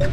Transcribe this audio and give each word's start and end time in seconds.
Hallo 0.00 0.10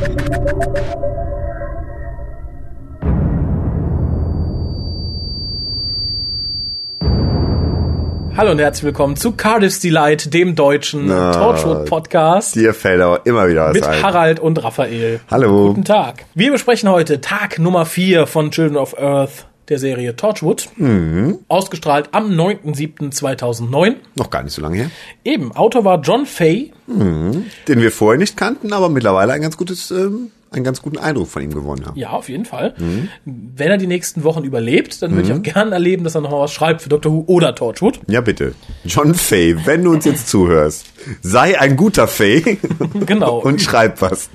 und 8.51 8.59
herzlich 8.59 8.83
willkommen 8.83 9.15
zu 9.15 9.31
Cardiff's 9.33 9.79
Delight, 9.81 10.33
dem 10.33 10.55
deutschen 10.55 11.05
Na, 11.05 11.31
Torchwood 11.31 11.85
Podcast 11.85 12.55
Dir 12.55 12.73
fällt 12.73 12.99
aber 12.99 13.27
immer 13.27 13.47
wieder 13.47 13.67
was 13.67 13.75
mit 13.75 13.85
ein. 13.85 14.01
Harald 14.01 14.39
und 14.39 14.63
Raphael. 14.63 15.19
Hallo. 15.29 15.67
Guten 15.67 15.85
Tag. 15.85 16.25
Wir 16.33 16.51
besprechen 16.51 16.89
heute 16.89 17.21
Tag 17.21 17.59
Nummer 17.59 17.85
4 17.85 18.25
von 18.25 18.49
Children 18.49 18.77
of 18.77 18.97
Earth 18.97 19.45
der 19.69 19.79
Serie 19.79 20.15
Torchwood. 20.15 20.69
Mhm. 20.77 21.39
Ausgestrahlt 21.47 22.09
am 22.11 22.31
9.7.2009. 22.31 23.95
Noch 24.15 24.29
gar 24.29 24.43
nicht 24.43 24.53
so 24.53 24.61
lange 24.61 24.77
her. 24.77 24.91
Eben, 25.23 25.51
Autor 25.53 25.85
war 25.85 26.01
John 26.01 26.25
Fay. 26.25 26.71
Den 26.87 27.45
wir 27.67 27.91
vorher 27.91 28.19
nicht 28.19 28.37
kannten, 28.37 28.71
aber 28.73 28.89
mittlerweile 28.89 29.33
ein 29.33 29.41
ganz 29.41 29.57
gutes, 29.57 29.89
ähm, 29.91 30.29
einen 30.51 30.63
ganz 30.63 30.81
guten 30.81 30.97
Eindruck 30.99 31.27
von 31.27 31.41
ihm 31.41 31.53
gewonnen 31.53 31.85
haben. 31.85 31.97
Ja, 31.99 32.11
auf 32.11 32.29
jeden 32.29 32.45
Fall. 32.45 32.75
Mhm. 32.77 33.09
Wenn 33.25 33.71
er 33.71 33.77
die 33.77 33.87
nächsten 33.87 34.23
Wochen 34.23 34.43
überlebt, 34.43 35.01
dann 35.01 35.11
würde 35.15 35.27
ich 35.27 35.33
auch 35.33 35.41
gern 35.41 35.71
erleben, 35.71 36.03
dass 36.03 36.15
er 36.15 36.21
noch 36.21 36.31
mal 36.31 36.41
was 36.41 36.53
schreibt 36.53 36.81
für 36.83 36.89
Doctor 36.89 37.11
Who 37.11 37.23
oder 37.27 37.55
Torchwood. 37.55 37.99
Ja, 38.07 38.21
bitte. 38.21 38.53
John 38.85 39.15
Fay, 39.15 39.65
wenn 39.65 39.83
du 39.83 39.91
uns 39.91 40.05
jetzt 40.05 40.29
zuhörst, 40.29 40.85
sei 41.21 41.59
ein 41.59 41.75
guter 41.75 42.07
Fay 42.07 42.59
Genau. 43.05 43.39
und 43.43 43.61
schreib 43.61 44.01
was. 44.01 44.29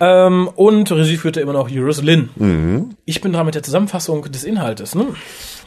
Ähm, 0.00 0.48
und 0.54 0.90
Regie 0.90 1.16
führte 1.16 1.40
immer 1.40 1.52
noch 1.52 1.70
Eurus 1.70 2.02
Lin. 2.02 2.30
Mhm. 2.36 2.96
Ich 3.04 3.20
bin 3.20 3.32
dran 3.32 3.46
mit 3.46 3.54
der 3.54 3.62
Zusammenfassung 3.62 4.30
des 4.30 4.44
Inhaltes. 4.44 4.94
Ne? 4.94 5.06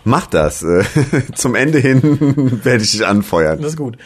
Mach 0.04 0.28
das. 0.28 0.66
Zum 1.36 1.56
Ende 1.56 1.80
hin 1.80 2.02
werde 2.64 2.84
ich 2.84 2.92
dich 2.92 3.06
anfeuern. 3.06 3.60
Das 3.62 3.72
ist 3.72 3.78
gut. 3.78 3.98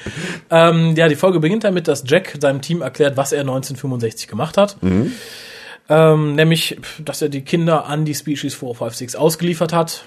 Ähm, 0.49 0.95
ja, 0.95 1.07
die 1.07 1.15
Folge 1.15 1.39
beginnt 1.39 1.63
damit, 1.63 1.87
dass 1.87 2.03
Jack 2.05 2.37
seinem 2.39 2.61
Team 2.61 2.81
erklärt, 2.81 3.17
was 3.17 3.31
er 3.31 3.41
1965 3.41 4.27
gemacht 4.27 4.57
hat. 4.57 4.77
Ähm, 5.89 6.35
nämlich, 6.35 6.77
dass 6.99 7.21
er 7.21 7.29
die 7.29 7.41
Kinder 7.41 7.85
an 7.85 8.03
die 8.03 8.13
Species 8.13 8.55
456 8.55 9.17
ausgeliefert 9.17 9.71
hat, 9.71 10.03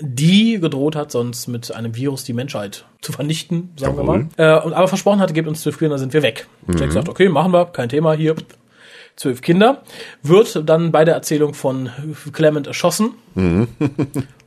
die 0.00 0.60
gedroht 0.60 0.94
hat, 0.94 1.10
sonst 1.10 1.48
mit 1.48 1.74
einem 1.74 1.96
Virus 1.96 2.22
die 2.22 2.32
Menschheit 2.32 2.84
zu 3.00 3.12
vernichten, 3.12 3.70
sagen 3.76 3.96
wir 3.96 4.04
mal. 4.04 4.28
Äh, 4.36 4.60
und 4.60 4.72
aber 4.72 4.86
versprochen 4.86 5.18
hatte, 5.20 5.32
gebt 5.32 5.48
uns 5.48 5.62
zwölf 5.62 5.78
Kinder, 5.78 5.98
sind 5.98 6.12
wir 6.12 6.22
weg. 6.22 6.46
Jack 6.78 6.92
sagt, 6.92 7.08
okay, 7.08 7.28
machen 7.28 7.52
wir, 7.52 7.66
kein 7.66 7.88
Thema, 7.88 8.12
hier 8.12 8.36
zwölf 9.16 9.42
Kinder, 9.42 9.82
wird 10.22 10.68
dann 10.68 10.92
bei 10.92 11.04
der 11.04 11.14
Erzählung 11.14 11.54
von 11.54 11.90
Clement 12.32 12.66
erschossen, 12.66 13.12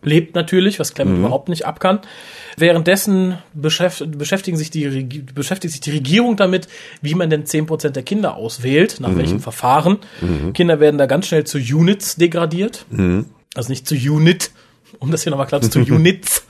lebt 0.03 0.35
natürlich, 0.35 0.79
was 0.79 0.93
Clement 0.93 1.19
überhaupt 1.19 1.49
nicht 1.49 1.65
ab 1.65 1.79
kann. 1.79 1.99
Währenddessen 2.57 3.37
beschäft, 3.53 4.17
beschäftigen 4.17 4.57
sich 4.57 4.69
die, 4.69 5.03
beschäftigt 5.33 5.71
sich 5.71 5.81
die 5.81 5.91
Regierung 5.91 6.35
damit, 6.35 6.67
wie 7.01 7.15
man 7.15 7.29
denn 7.29 7.45
10% 7.45 7.89
der 7.89 8.03
Kinder 8.03 8.35
auswählt, 8.35 8.99
nach 8.99 9.15
welchem 9.15 9.39
Verfahren. 9.39 9.99
Kinder 10.53 10.79
werden 10.79 10.97
da 10.97 11.05
ganz 11.05 11.27
schnell 11.27 11.45
zu 11.45 11.57
Units 11.57 12.15
degradiert. 12.15 12.85
Also 13.55 13.69
nicht 13.69 13.87
zu 13.87 13.95
Unit, 13.95 14.51
um 14.99 15.11
das 15.11 15.23
hier 15.23 15.31
nochmal 15.31 15.47
klar 15.47 15.61
zu 15.61 15.79
Units. 15.79 16.43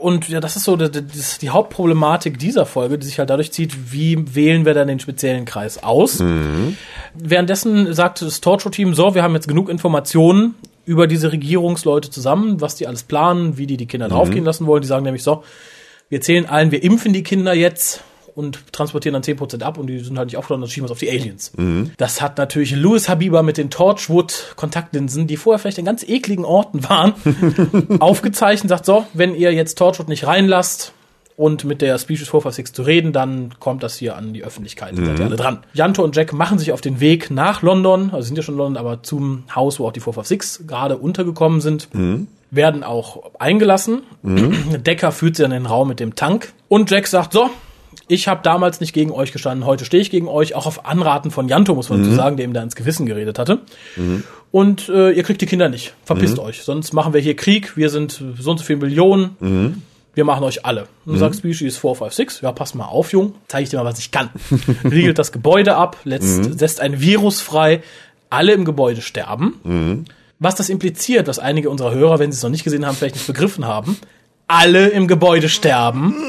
Und 0.00 0.28
ja, 0.28 0.40
das 0.40 0.56
ist 0.56 0.64
so 0.64 0.76
die, 0.76 0.90
die, 0.90 1.22
die 1.40 1.50
Hauptproblematik 1.50 2.38
dieser 2.38 2.66
Folge, 2.66 2.98
die 2.98 3.06
sich 3.06 3.18
halt 3.18 3.30
dadurch 3.30 3.52
zieht, 3.52 3.92
wie 3.92 4.34
wählen 4.34 4.64
wir 4.64 4.74
dann 4.74 4.88
den 4.88 5.00
speziellen 5.00 5.44
Kreis 5.44 5.82
aus. 5.82 6.18
Währenddessen 7.14 7.94
sagt 7.94 8.22
das 8.22 8.40
Torture-Team, 8.40 8.94
so, 8.94 9.14
wir 9.14 9.22
haben 9.22 9.34
jetzt 9.34 9.48
genug 9.48 9.68
Informationen 9.68 10.54
über 10.84 11.06
diese 11.06 11.32
Regierungsleute 11.32 12.10
zusammen, 12.10 12.60
was 12.60 12.76
die 12.76 12.86
alles 12.86 13.02
planen, 13.02 13.58
wie 13.58 13.66
die 13.66 13.76
die 13.76 13.86
Kinder 13.86 14.08
draufgehen 14.08 14.44
lassen 14.44 14.66
wollen. 14.66 14.82
Die 14.82 14.88
sagen 14.88 15.04
nämlich 15.04 15.22
so, 15.22 15.42
wir 16.08 16.20
zählen 16.20 16.46
allen, 16.46 16.70
wir 16.70 16.82
impfen 16.82 17.12
die 17.12 17.24
Kinder 17.24 17.54
jetzt 17.54 18.02
und 18.36 18.70
transportieren 18.70 19.14
dann 19.14 19.22
10% 19.22 19.62
ab 19.62 19.78
und 19.78 19.86
die 19.86 19.98
sind 19.98 20.18
halt 20.18 20.26
nicht 20.26 20.36
aufgeladen, 20.36 20.60
dann 20.60 20.70
schieben 20.70 20.84
wir 20.84 20.92
es 20.92 20.92
auf 20.92 20.98
die 20.98 21.10
Aliens. 21.10 21.52
Das 21.96 22.20
hat 22.20 22.36
natürlich 22.36 22.76
Louis 22.76 23.08
Habiba 23.08 23.42
mit 23.42 23.56
den 23.56 23.70
Torchwood-Kontaktlinsen, 23.70 25.26
die 25.26 25.38
vorher 25.38 25.58
vielleicht 25.58 25.78
in 25.78 25.86
ganz 25.86 26.04
ekligen 26.06 26.44
Orten 26.44 26.86
waren, 26.86 27.14
aufgezeichnet, 27.98 28.68
sagt 28.68 28.84
so, 28.84 29.06
wenn 29.14 29.34
ihr 29.34 29.52
jetzt 29.54 29.78
Torchwood 29.78 30.08
nicht 30.08 30.26
reinlasst 30.26 30.92
und 31.38 31.64
mit 31.64 31.80
der 31.80 31.98
Species 31.98 32.28
456 32.28 32.74
zu 32.74 32.82
reden, 32.82 33.14
dann 33.14 33.54
kommt 33.58 33.82
das 33.82 33.96
hier 33.96 34.16
an 34.16 34.34
die 34.34 34.44
Öffentlichkeit. 34.44 34.98
Dann 34.98 35.06
seid 35.06 35.18
ihr 35.18 35.24
alle 35.24 35.36
dran. 35.36 35.64
Janto 35.72 36.04
und 36.04 36.14
Jack 36.14 36.34
machen 36.34 36.58
sich 36.58 36.72
auf 36.72 36.82
den 36.82 37.00
Weg 37.00 37.30
nach 37.30 37.62
London, 37.62 38.10
also 38.12 38.26
sind 38.26 38.36
ja 38.36 38.42
schon 38.42 38.56
in 38.56 38.58
London, 38.58 38.76
aber 38.76 39.02
zum 39.02 39.44
Haus, 39.54 39.80
wo 39.80 39.86
auch 39.86 39.92
die 39.92 40.00
456 40.00 40.66
gerade 40.66 40.98
untergekommen 40.98 41.62
sind. 41.62 41.88
Werden 42.50 42.84
auch 42.84 43.32
eingelassen. 43.38 44.02
Decker 44.22 45.10
führt 45.10 45.36
sie 45.36 45.42
dann 45.42 45.52
in 45.52 45.62
den 45.62 45.66
Raum 45.66 45.88
mit 45.88 46.00
dem 46.00 46.14
Tank. 46.14 46.52
Und 46.68 46.90
Jack 46.90 47.06
sagt 47.06 47.32
so, 47.32 47.50
ich 48.08 48.28
habe 48.28 48.40
damals 48.42 48.80
nicht 48.80 48.92
gegen 48.92 49.10
euch 49.10 49.32
gestanden, 49.32 49.66
heute 49.66 49.84
stehe 49.84 50.00
ich 50.00 50.10
gegen 50.10 50.28
euch, 50.28 50.54
auch 50.54 50.66
auf 50.66 50.86
Anraten 50.86 51.30
von 51.30 51.48
Janto, 51.48 51.74
muss 51.74 51.88
man 51.90 52.04
so 52.04 52.14
sagen, 52.14 52.36
der 52.36 52.44
ihm 52.46 52.52
da 52.52 52.62
ins 52.62 52.76
Gewissen 52.76 53.06
geredet 53.06 53.38
hatte. 53.38 53.60
Und 54.52 54.88
äh, 54.88 55.10
ihr 55.10 55.22
kriegt 55.22 55.40
die 55.40 55.46
Kinder 55.46 55.68
nicht. 55.68 55.94
Verpisst 56.04 56.38
euch. 56.38 56.62
Sonst 56.62 56.92
machen 56.92 57.12
wir 57.12 57.20
hier 57.20 57.34
Krieg. 57.36 57.76
Wir 57.76 57.90
sind 57.90 58.22
so 58.38 58.50
und 58.50 58.58
so 58.58 58.64
viele 58.64 58.78
Millionen. 58.78 59.82
Wir 60.14 60.24
machen 60.24 60.44
euch 60.44 60.64
alle. 60.64 60.82
Und 61.04 61.12
du 61.12 61.18
sagst 61.18 61.40
Species 61.40 61.76
456, 61.76 62.42
ja, 62.42 62.52
pass 62.52 62.74
mal 62.74 62.86
auf, 62.86 63.12
Jung, 63.12 63.34
zeige 63.48 63.64
ich 63.64 63.70
dir 63.70 63.76
mal, 63.78 63.84
was 63.84 63.98
ich 63.98 64.10
kann. 64.12 64.30
Riegelt 64.84 65.18
das 65.18 65.30
Gebäude 65.32 65.76
ab, 65.76 65.98
lässt, 66.04 66.58
setzt 66.58 66.80
ein 66.80 67.00
Virus 67.00 67.40
frei, 67.40 67.82
alle 68.30 68.52
im 68.52 68.64
Gebäude 68.64 69.02
sterben. 69.02 70.06
Was 70.38 70.54
das 70.54 70.68
impliziert, 70.68 71.28
was 71.28 71.38
einige 71.38 71.68
unserer 71.70 71.92
Hörer, 71.92 72.18
wenn 72.18 72.30
sie 72.32 72.36
es 72.36 72.42
noch 72.42 72.50
nicht 72.50 72.64
gesehen 72.64 72.86
haben, 72.86 72.96
vielleicht 72.96 73.16
nicht 73.16 73.26
begriffen 73.26 73.66
haben. 73.66 73.98
Alle 74.46 74.88
im 74.88 75.06
Gebäude 75.08 75.48
sterben. 75.48 76.14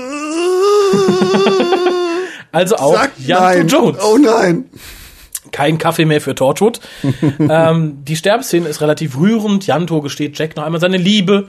also 2.51 2.75
auch 2.77 2.93
Sag 2.93 3.11
Janto 3.19 3.43
nein. 3.43 3.67
Jones 3.67 3.97
Oh 4.01 4.17
nein. 4.17 4.65
kein 5.51 5.77
Kaffee 5.77 6.05
mehr 6.05 6.21
für 6.21 6.35
Torchwood. 6.35 6.79
ähm, 7.39 8.03
die 8.03 8.15
Sterbeszene 8.15 8.67
ist 8.67 8.81
relativ 8.81 9.17
rührend. 9.17 9.67
Janto 9.67 10.01
gesteht 10.01 10.37
Jack 10.37 10.55
noch 10.55 10.63
einmal 10.63 10.81
seine 10.81 10.97
Liebe. 10.97 11.47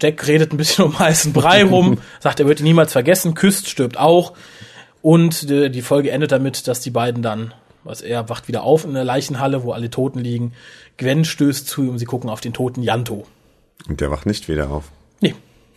Jack 0.00 0.26
redet 0.26 0.52
ein 0.52 0.56
bisschen 0.56 0.84
um 0.86 0.98
heißen 0.98 1.32
Brei 1.32 1.64
rum, 1.64 1.98
sagt, 2.20 2.40
er 2.40 2.46
wird 2.46 2.60
ihn 2.60 2.64
niemals 2.64 2.92
vergessen, 2.92 3.34
küsst, 3.34 3.68
stirbt 3.68 3.98
auch. 3.98 4.32
Und 5.02 5.50
äh, 5.50 5.68
die 5.68 5.82
Folge 5.82 6.10
endet 6.10 6.32
damit, 6.32 6.66
dass 6.66 6.80
die 6.80 6.90
beiden 6.90 7.22
dann, 7.22 7.52
was 7.82 8.00
er 8.00 8.28
wacht 8.30 8.48
wieder 8.48 8.62
auf 8.62 8.84
in 8.84 8.94
der 8.94 9.04
Leichenhalle, 9.04 9.62
wo 9.62 9.72
alle 9.72 9.90
Toten 9.90 10.18
liegen. 10.20 10.52
Gwen 10.96 11.24
stößt 11.24 11.68
zu 11.68 11.82
ihm 11.82 11.90
und 11.90 11.98
sie 11.98 12.06
gucken 12.06 12.30
auf 12.30 12.40
den 12.40 12.54
toten 12.54 12.82
Janto. 12.82 13.26
Und 13.86 14.00
der 14.00 14.10
wacht 14.10 14.24
nicht 14.24 14.48
wieder 14.48 14.70
auf. 14.70 14.84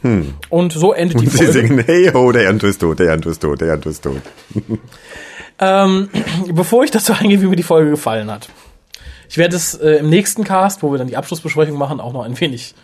Nee. 0.03 0.25
Und 0.49 0.73
so 0.73 0.93
endet 0.93 1.19
die 1.19 1.25
Und 1.25 1.31
sie 1.31 1.37
Folge. 1.45 1.53
singen, 1.53 1.83
hey 1.85 2.11
ho, 2.13 2.31
der 2.31 2.43
Janto 2.43 2.67
ist 2.67 2.79
tot, 2.79 2.99
der 2.99 3.07
Janto 3.07 3.29
ist 3.29 3.41
tot, 3.41 3.59
der 3.61 3.69
Janto 3.69 3.89
ist 3.89 4.03
tot. 4.03 4.21
Ähm, 5.59 6.09
bevor 6.53 6.83
ich 6.83 6.91
dazu 6.91 7.13
eingehe, 7.13 7.41
wie 7.41 7.47
mir 7.47 7.55
die 7.55 7.63
Folge 7.63 7.89
gefallen 7.89 8.29
hat. 8.29 8.49
Ich 9.29 9.37
werde 9.37 9.55
es 9.55 9.73
äh, 9.73 9.97
im 9.97 10.09
nächsten 10.09 10.43
Cast, 10.43 10.83
wo 10.83 10.91
wir 10.91 10.97
dann 10.99 11.07
die 11.07 11.17
Abschlussbesprechung 11.17 11.77
machen, 11.77 11.99
auch 11.99 12.13
noch 12.13 12.23
ein 12.23 12.39
wenig, 12.39 12.75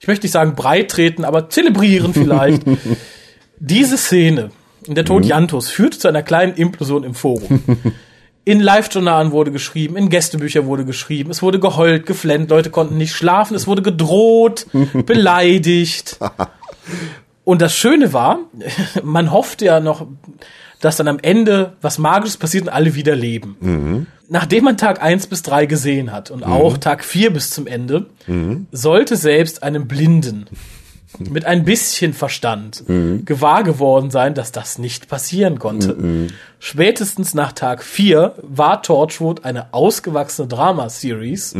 ich 0.00 0.08
möchte 0.08 0.24
nicht 0.24 0.32
sagen 0.32 0.54
breit 0.54 0.90
treten, 0.90 1.24
aber 1.24 1.50
zelebrieren 1.50 2.14
vielleicht. 2.14 2.62
Diese 3.58 3.98
Szene 3.98 4.50
in 4.86 4.94
der 4.94 5.04
Tod 5.04 5.26
Jantos 5.26 5.68
führt 5.68 5.94
zu 5.94 6.08
einer 6.08 6.22
kleinen 6.22 6.54
Implosion 6.54 7.04
im 7.04 7.14
Forum. 7.14 7.62
In 8.48 8.60
Live-Journalen 8.60 9.30
wurde 9.30 9.52
geschrieben, 9.52 9.98
in 9.98 10.08
Gästebücher 10.08 10.64
wurde 10.64 10.86
geschrieben, 10.86 11.30
es 11.30 11.42
wurde 11.42 11.60
geheult, 11.60 12.06
geflennt, 12.06 12.48
Leute 12.48 12.70
konnten 12.70 12.96
nicht 12.96 13.12
schlafen, 13.12 13.54
es 13.54 13.66
wurde 13.66 13.82
gedroht, 13.82 14.64
beleidigt. 15.04 16.18
Und 17.44 17.60
das 17.60 17.76
Schöne 17.76 18.14
war, 18.14 18.38
man 19.02 19.32
hoffte 19.32 19.66
ja 19.66 19.80
noch, 19.80 20.06
dass 20.80 20.96
dann 20.96 21.08
am 21.08 21.18
Ende 21.20 21.74
was 21.82 21.98
Magisches 21.98 22.38
passiert 22.38 22.62
und 22.62 22.70
alle 22.70 22.94
wieder 22.94 23.14
leben. 23.14 24.06
Nachdem 24.30 24.64
man 24.64 24.78
Tag 24.78 25.02
1 25.02 25.26
bis 25.26 25.42
3 25.42 25.66
gesehen 25.66 26.10
hat 26.10 26.30
und 26.30 26.42
auch 26.42 26.78
Tag 26.78 27.04
4 27.04 27.34
bis 27.34 27.50
zum 27.50 27.66
Ende, 27.66 28.06
sollte 28.72 29.16
selbst 29.16 29.62
einem 29.62 29.86
Blinden 29.88 30.46
mit 31.18 31.46
ein 31.46 31.64
bisschen 31.64 32.12
Verstand 32.12 32.84
gewahr 32.86 33.62
geworden 33.62 34.10
sein, 34.10 34.34
dass 34.34 34.52
das 34.52 34.78
nicht 34.78 35.08
passieren 35.08 35.58
konnte. 35.58 36.28
Spätestens 36.58 37.34
nach 37.34 37.52
Tag 37.52 37.82
4 37.82 38.34
war 38.42 38.82
Torchwood 38.82 39.44
eine 39.44 39.72
ausgewachsene 39.72 40.48
Drama-Series. 40.48 41.54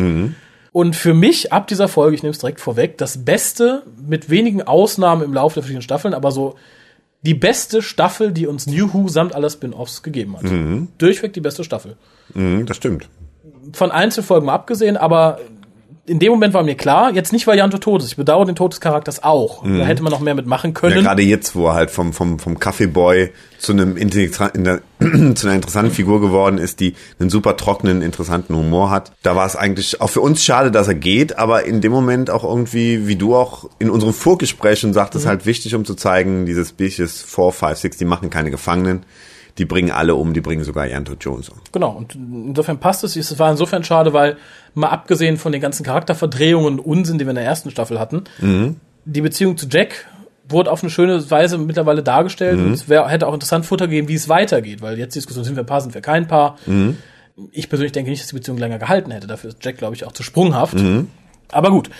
Und 0.73 0.97
für 0.97 1.15
mich 1.15 1.53
ab 1.53 1.67
dieser 1.67 1.89
Folge, 1.89 2.15
ich 2.15 2.23
nehme 2.23 2.33
es 2.33 2.39
direkt 2.39 2.61
vorweg, 2.61 2.99
das 2.99 3.25
Beste, 3.25 3.85
mit 4.06 4.29
wenigen 4.31 4.62
Ausnahmen 4.62 5.23
im 5.23 5.33
Laufe 5.33 5.55
der 5.55 5.62
verschiedenen 5.62 5.83
Staffeln, 5.83 6.15
aber 6.15 6.31
so 6.31 6.56
die 7.23 7.35
beste 7.35 7.83
Staffel, 7.83 8.33
die 8.33 8.47
uns 8.47 8.67
New 8.67 8.93
Who 8.93 9.09
samt 9.09 9.35
aller 9.35 9.51
Spin-Offs 9.51 10.03
gegeben 10.03 10.37
hat. 10.37 10.44
Durchweg 10.99 11.33
die 11.33 11.41
beste 11.41 11.65
Staffel. 11.65 11.97
Mhm, 12.35 12.67
das 12.67 12.77
stimmt. 12.77 13.09
Von 13.73 13.91
Einzelfolgen 13.91 14.47
mal 14.47 14.55
abgesehen, 14.55 14.97
aber 14.97 15.41
in 16.08 16.19
dem 16.19 16.31
Moment 16.32 16.55
war 16.55 16.62
mir 16.62 16.75
klar, 16.75 17.12
jetzt 17.12 17.32
nicht, 17.32 17.46
weil 17.46 17.58
Janto 17.58 17.78
tot 17.78 18.02
ist. 18.02 18.08
Ich 18.08 18.16
bedauere 18.16 18.46
den 18.46 18.56
Tod 18.56 18.72
des 18.72 18.81
Charakters 18.81 19.22
auch. 19.22 19.62
Da 19.62 19.84
hätte 19.84 20.02
man 20.02 20.10
noch 20.10 20.20
mehr 20.20 20.34
mitmachen 20.34 20.70
Ja, 20.70 20.81
können. 20.81 21.02
gerade 21.02 21.22
jetzt, 21.22 21.55
wo 21.55 21.66
er 21.69 21.75
halt 21.75 21.90
vom, 21.90 22.12
vom, 22.12 22.38
vom 22.38 22.58
Kaffeeboy 22.58 23.31
zu 23.58 23.72
einem 23.72 23.96
intelligent- 23.96 24.55
in 24.55 24.64
der, 24.64 24.81
zu 25.34 25.46
einer 25.46 25.55
interessanten 25.56 25.90
Figur 25.93 26.20
geworden 26.20 26.58
ist, 26.58 26.81
die 26.81 26.94
einen 27.19 27.28
super 27.31 27.56
trockenen, 27.56 28.02
interessanten 28.02 28.55
Humor 28.56 28.90
hat. 28.90 29.12
Da 29.22 29.37
war 29.37 29.46
es 29.46 29.56
eigentlich 29.56 30.00
auch 30.00 30.10
für 30.10 30.20
uns 30.20 30.43
schade, 30.44 30.70
dass 30.70 30.88
er 30.88 30.94
geht, 30.94 31.38
aber 31.38 31.64
in 31.64 31.81
dem 31.81 31.93
Moment 31.93 32.31
auch 32.31 32.44
irgendwie, 32.44 33.06
wie 33.06 33.16
du 33.16 33.34
auch 33.37 33.69
in 33.78 33.90
unserem 33.90 34.14
Vorgespräch 34.14 34.78
schon 34.81 34.93
sagtest, 34.93 35.26
halt 35.26 35.44
wichtig, 35.46 35.75
um 35.75 35.84
zu 35.84 35.94
zeigen, 35.94 36.46
diese 36.46 36.64
Species 36.64 37.22
4, 37.22 37.52
5, 37.52 37.76
6, 37.78 37.96
die 37.99 38.05
machen 38.05 38.31
keine 38.31 38.50
Gefangenen. 38.50 39.05
Die 39.58 39.64
bringen 39.64 39.90
alle 39.90 40.14
um, 40.14 40.32
die 40.32 40.40
bringen 40.40 40.64
sogar 40.64 40.87
Ianto 40.87 41.14
Jones 41.20 41.49
um. 41.49 41.58
Genau, 41.72 41.90
und 41.90 42.14
insofern 42.14 42.78
passt 42.78 43.05
es. 43.05 43.16
Es 43.16 43.38
war 43.38 43.50
insofern 43.50 43.84
schade, 43.84 44.12
weil 44.12 44.37
mal 44.75 44.88
abgesehen 44.88 45.37
von 45.37 45.52
den 45.52 45.60
ganzen 45.60 45.84
Charakterverdrehungen 45.84 46.78
und 46.78 46.87
Unsinn, 46.87 47.19
die 47.19 47.26
wir 47.26 47.31
in 47.31 47.37
der 47.37 47.44
ersten 47.44 47.70
Staffel 47.70 47.99
hatten, 47.99 48.25
mhm. 48.38 48.76
die 49.05 49.20
Beziehung 49.20 49.56
zu 49.56 49.66
Jack 49.69 50.06
wurde 50.49 50.70
auf 50.70 50.82
eine 50.82 50.90
schöne 50.90 51.31
Weise 51.31 51.58
mittlerweile 51.58 52.02
dargestellt 52.02 52.58
mhm. 52.58 52.66
und 52.66 52.72
es 52.72 52.88
wär, 52.88 53.06
hätte 53.08 53.26
auch 53.26 53.34
interessant 53.34 53.66
Futter 53.66 53.87
gegeben, 53.87 54.08
wie 54.08 54.14
es 54.14 54.28
weitergeht, 54.28 54.81
weil 54.81 54.99
jetzt 54.99 55.14
die 55.14 55.19
Diskussion, 55.19 55.44
sind 55.44 55.56
wir 55.56 55.64
ein 55.64 55.66
Paar, 55.66 55.81
sind 55.81 55.94
wir 55.94 56.00
kein 56.00 56.26
Paar. 56.26 56.56
Mhm. 56.66 56.96
Ich 57.52 57.69
persönlich 57.69 57.93
denke 57.93 58.10
nicht, 58.10 58.22
dass 58.22 58.28
die 58.28 58.37
Beziehung 58.37 58.58
länger 58.58 58.78
gehalten 58.78 59.10
hätte. 59.10 59.26
Dafür 59.26 59.50
ist 59.50 59.64
Jack, 59.64 59.76
glaube 59.76 59.94
ich, 59.94 60.05
auch 60.05 60.12
zu 60.12 60.22
sprunghaft. 60.22 60.75
Mhm. 60.75 61.08
Aber 61.50 61.70
gut. 61.70 61.90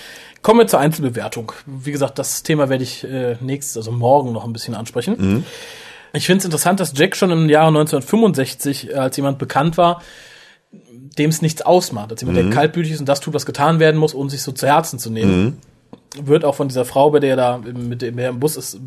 Kommen 0.41 0.61
wir 0.61 0.67
zur 0.69 0.79
Einzelbewertung. 0.79 1.53
Wie 1.67 1.91
gesagt, 1.91 2.19
das 2.19 2.45
Thema 2.45 2.69
werde 2.69 2.85
ich 2.85 3.03
äh, 3.03 3.37
nächstes, 3.41 3.77
also 3.77 3.91
morgen 3.91 4.33
noch 4.33 4.45
ein 4.45 4.53
bisschen 4.53 4.77
ansprechen. 4.77 5.45
Ich 6.13 6.27
finde 6.27 6.39
es 6.39 6.45
interessant, 6.45 6.81
dass 6.81 6.93
Jack 6.97 7.17
schon 7.17 7.31
im 7.31 7.49
Jahre 7.49 7.69
1965 7.69 8.91
äh, 8.91 8.95
als 8.95 9.17
jemand 9.17 9.39
bekannt 9.39 9.77
war, 9.77 10.03
dem 10.71 11.31
es 11.31 11.43
nichts 11.43 11.63
ausmacht, 11.63 12.11
als 12.11 12.21
jemand, 12.21 12.39
mhm. 12.39 12.51
der 12.51 12.55
kaltblütig 12.55 12.93
ist 12.93 13.01
und 13.01 13.09
das 13.09 13.21
tut, 13.21 13.35
was 13.35 13.47
getan 13.47 13.81
werden 13.81 13.97
muss, 13.97 14.15
um 14.15 14.29
sich 14.29 14.43
so 14.43 14.53
zu 14.53 14.67
Herzen 14.67 14.99
zu 14.99 15.11
nehmen. 15.11 15.45
Mhm 15.45 15.57
wird 16.17 16.45
auch 16.45 16.55
von 16.55 16.69
dieser 16.69 16.85
Frau, 16.85 17.11
bei 17.11 17.21
der 17.21 17.37
da 17.37 17.59
mit 17.59 18.03
dem 18.03 18.19
im 18.19 18.41
Bus 18.41 18.57
ist, 18.57 18.79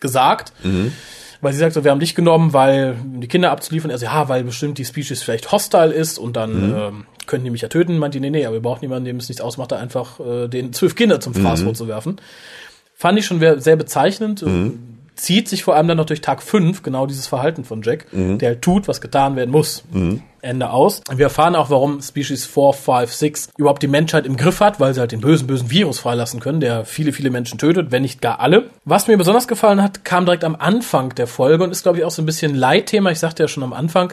gesagt. 0.00 0.52
Mhm. 0.62 0.92
Weil 1.40 1.52
sie 1.52 1.58
sagt 1.58 1.74
so, 1.74 1.84
wir 1.84 1.90
haben 1.90 2.00
dich 2.00 2.14
genommen, 2.14 2.52
weil 2.52 2.96
um 3.02 3.20
die 3.20 3.28
Kinder 3.28 3.50
abzuliefern. 3.50 3.90
Er 3.90 3.98
sagt, 3.98 4.12
ja, 4.12 4.28
weil 4.28 4.44
bestimmt 4.44 4.78
die 4.78 4.84
Species 4.84 5.22
vielleicht 5.22 5.52
hostile 5.52 5.92
ist 5.92 6.18
und 6.18 6.36
dann 6.36 6.70
mhm. 6.70 6.76
ähm, 6.76 7.06
können 7.26 7.44
die 7.44 7.50
mich 7.50 7.60
ja 7.60 7.68
töten. 7.68 7.98
Meint 7.98 8.14
die, 8.14 8.20
nee, 8.20 8.30
nee, 8.30 8.46
aber 8.46 8.54
wir 8.54 8.62
brauchen 8.62 8.82
jemanden, 8.82 9.04
dem 9.04 9.16
es 9.16 9.28
nichts 9.28 9.42
ausmacht, 9.42 9.72
da 9.72 9.76
einfach 9.76 10.20
äh, 10.20 10.48
den 10.48 10.72
zwölf 10.72 10.94
Kinder 10.94 11.20
zum 11.20 11.34
Fraß 11.34 11.60
mhm. 11.60 11.64
vorzuwerfen. 11.64 12.20
Fand 12.94 13.18
ich 13.18 13.26
schon 13.26 13.40
sehr 13.60 13.76
bezeichnend. 13.76 14.42
Mhm 14.42 14.93
zieht 15.14 15.48
sich 15.48 15.64
vor 15.64 15.76
allem 15.76 15.88
dann 15.88 15.96
noch 15.96 16.06
durch 16.06 16.20
Tag 16.20 16.42
5 16.42 16.82
genau 16.82 17.06
dieses 17.06 17.26
Verhalten 17.26 17.64
von 17.64 17.82
Jack, 17.82 18.12
mhm. 18.12 18.38
der 18.38 18.50
halt 18.50 18.62
tut, 18.62 18.88
was 18.88 19.00
getan 19.00 19.36
werden 19.36 19.50
muss. 19.50 19.84
Mhm. 19.92 20.22
Ende 20.40 20.70
aus. 20.70 21.00
Wir 21.10 21.24
erfahren 21.24 21.56
auch, 21.56 21.70
warum 21.70 22.02
Species 22.02 22.44
4, 22.44 22.72
5, 22.74 23.12
6 23.12 23.48
überhaupt 23.56 23.82
die 23.82 23.88
Menschheit 23.88 24.26
im 24.26 24.36
Griff 24.36 24.60
hat, 24.60 24.78
weil 24.78 24.92
sie 24.92 25.00
halt 25.00 25.12
den 25.12 25.20
bösen, 25.20 25.46
bösen 25.46 25.70
Virus 25.70 25.98
freilassen 25.98 26.40
können, 26.40 26.60
der 26.60 26.84
viele, 26.84 27.12
viele 27.12 27.30
Menschen 27.30 27.58
tötet, 27.58 27.90
wenn 27.92 28.02
nicht 28.02 28.20
gar 28.20 28.40
alle. 28.40 28.68
Was 28.84 29.06
mir 29.06 29.16
besonders 29.16 29.48
gefallen 29.48 29.82
hat, 29.82 30.04
kam 30.04 30.26
direkt 30.26 30.44
am 30.44 30.54
Anfang 30.54 31.14
der 31.14 31.26
Folge 31.26 31.64
und 31.64 31.70
ist, 31.70 31.82
glaube 31.82 31.98
ich, 31.98 32.04
auch 32.04 32.10
so 32.10 32.20
ein 32.20 32.26
bisschen 32.26 32.54
Leitthema. 32.54 33.10
Ich 33.10 33.20
sagte 33.20 33.42
ja 33.42 33.48
schon 33.48 33.62
am 33.62 33.72
Anfang, 33.72 34.12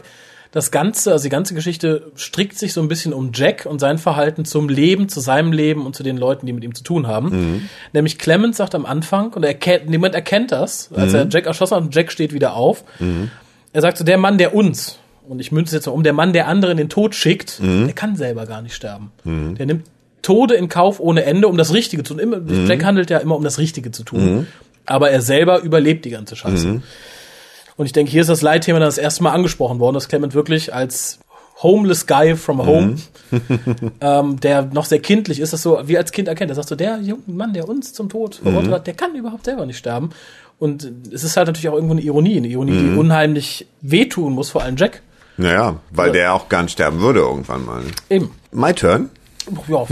das 0.52 0.70
Ganze, 0.70 1.12
also 1.12 1.22
die 1.24 1.30
ganze 1.30 1.54
Geschichte 1.54 2.12
strickt 2.14 2.58
sich 2.58 2.74
so 2.74 2.82
ein 2.82 2.88
bisschen 2.88 3.14
um 3.14 3.30
Jack 3.32 3.64
und 3.64 3.80
sein 3.80 3.96
Verhalten 3.96 4.44
zum 4.44 4.68
Leben, 4.68 5.08
zu 5.08 5.20
seinem 5.20 5.50
Leben 5.50 5.86
und 5.86 5.96
zu 5.96 6.02
den 6.02 6.18
Leuten, 6.18 6.44
die 6.44 6.52
mit 6.52 6.62
ihm 6.62 6.74
zu 6.74 6.84
tun 6.84 7.06
haben. 7.06 7.30
Mhm. 7.30 7.68
Nämlich 7.94 8.18
Clemens 8.18 8.58
sagt 8.58 8.74
am 8.74 8.84
Anfang, 8.84 9.32
und 9.32 9.42
er 9.44 9.48
erkennt, 9.48 9.88
niemand 9.88 10.14
erkennt 10.14 10.52
das, 10.52 10.90
als 10.94 11.12
mhm. 11.12 11.18
er 11.18 11.28
Jack 11.30 11.46
erschossen 11.46 11.76
hat 11.76 11.82
und 11.84 11.94
Jack 11.94 12.12
steht 12.12 12.34
wieder 12.34 12.54
auf. 12.54 12.84
Mhm. 13.00 13.30
Er 13.72 13.80
sagt 13.80 13.96
so, 13.96 14.04
der 14.04 14.18
Mann, 14.18 14.36
der 14.36 14.54
uns, 14.54 14.98
und 15.26 15.40
ich 15.40 15.52
münze 15.52 15.74
jetzt 15.74 15.86
mal 15.86 15.92
um, 15.92 16.02
der 16.02 16.12
Mann, 16.12 16.34
der 16.34 16.48
andere 16.48 16.70
in 16.70 16.76
den 16.76 16.90
Tod 16.90 17.14
schickt, 17.14 17.58
mhm. 17.58 17.86
der 17.86 17.94
kann 17.94 18.14
selber 18.16 18.44
gar 18.44 18.60
nicht 18.60 18.74
sterben. 18.74 19.10
Mhm. 19.24 19.54
Der 19.54 19.64
nimmt 19.64 19.86
Tode 20.20 20.54
in 20.54 20.68
Kauf 20.68 21.00
ohne 21.00 21.24
Ende, 21.24 21.48
um 21.48 21.56
das 21.56 21.72
Richtige 21.72 22.02
zu 22.04 22.14
tun. 22.14 22.44
Mhm. 22.44 22.66
Jack 22.66 22.84
handelt 22.84 23.08
ja 23.08 23.18
immer, 23.18 23.36
um 23.36 23.42
das 23.42 23.58
Richtige 23.58 23.90
zu 23.90 24.04
tun. 24.04 24.46
Aber 24.84 25.10
er 25.10 25.22
selber 25.22 25.62
überlebt 25.62 26.04
die 26.04 26.10
ganze 26.10 26.36
Scheiße. 26.36 26.82
Und 27.76 27.86
ich 27.86 27.92
denke, 27.92 28.10
hier 28.10 28.20
ist 28.20 28.28
das 28.30 28.42
Leitthema 28.42 28.78
dann 28.78 28.88
das 28.88 28.98
erste 28.98 29.22
Mal 29.22 29.32
angesprochen 29.32 29.78
worden, 29.78 29.94
dass 29.94 30.08
Clement 30.08 30.34
wirklich 30.34 30.74
als 30.74 31.18
homeless 31.62 32.06
guy 32.06 32.36
from 32.36 32.66
home, 32.66 32.96
mhm. 33.30 33.90
ähm, 34.00 34.40
der 34.40 34.62
noch 34.62 34.84
sehr 34.84 34.98
kindlich 34.98 35.40
ist, 35.40 35.52
das 35.52 35.62
so 35.62 35.80
wie 35.84 35.96
als 35.96 36.12
Kind 36.12 36.28
erkennt. 36.28 36.50
Er 36.50 36.54
sagt 36.54 36.68
so, 36.68 36.74
der 36.74 36.98
junge 36.98 37.22
Mann, 37.26 37.52
der 37.52 37.68
uns 37.68 37.92
zum 37.92 38.08
Tod 38.08 38.36
verurteilt 38.36 38.68
mhm. 38.68 38.74
hat, 38.74 38.86
der 38.86 38.94
kann 38.94 39.14
überhaupt 39.14 39.44
selber 39.44 39.66
nicht 39.66 39.78
sterben. 39.78 40.10
Und 40.58 40.90
es 41.12 41.24
ist 41.24 41.36
halt 41.36 41.48
natürlich 41.48 41.68
auch 41.68 41.74
irgendwo 41.74 41.94
eine 41.94 42.02
Ironie, 42.02 42.36
eine 42.36 42.48
Ironie, 42.48 42.72
mhm. 42.72 42.92
die 42.94 42.98
unheimlich 42.98 43.66
wehtun 43.80 44.32
muss, 44.32 44.50
vor 44.50 44.62
allem 44.62 44.76
Jack. 44.76 45.02
Naja, 45.36 45.76
weil 45.90 46.08
ja. 46.08 46.12
der 46.12 46.34
auch 46.34 46.48
gar 46.48 46.62
nicht 46.62 46.72
sterben 46.72 47.00
würde 47.00 47.20
irgendwann 47.20 47.64
mal. 47.64 47.82
Eben. 48.10 48.30
My 48.52 48.72
turn. 48.72 49.10
Ja, 49.68 49.84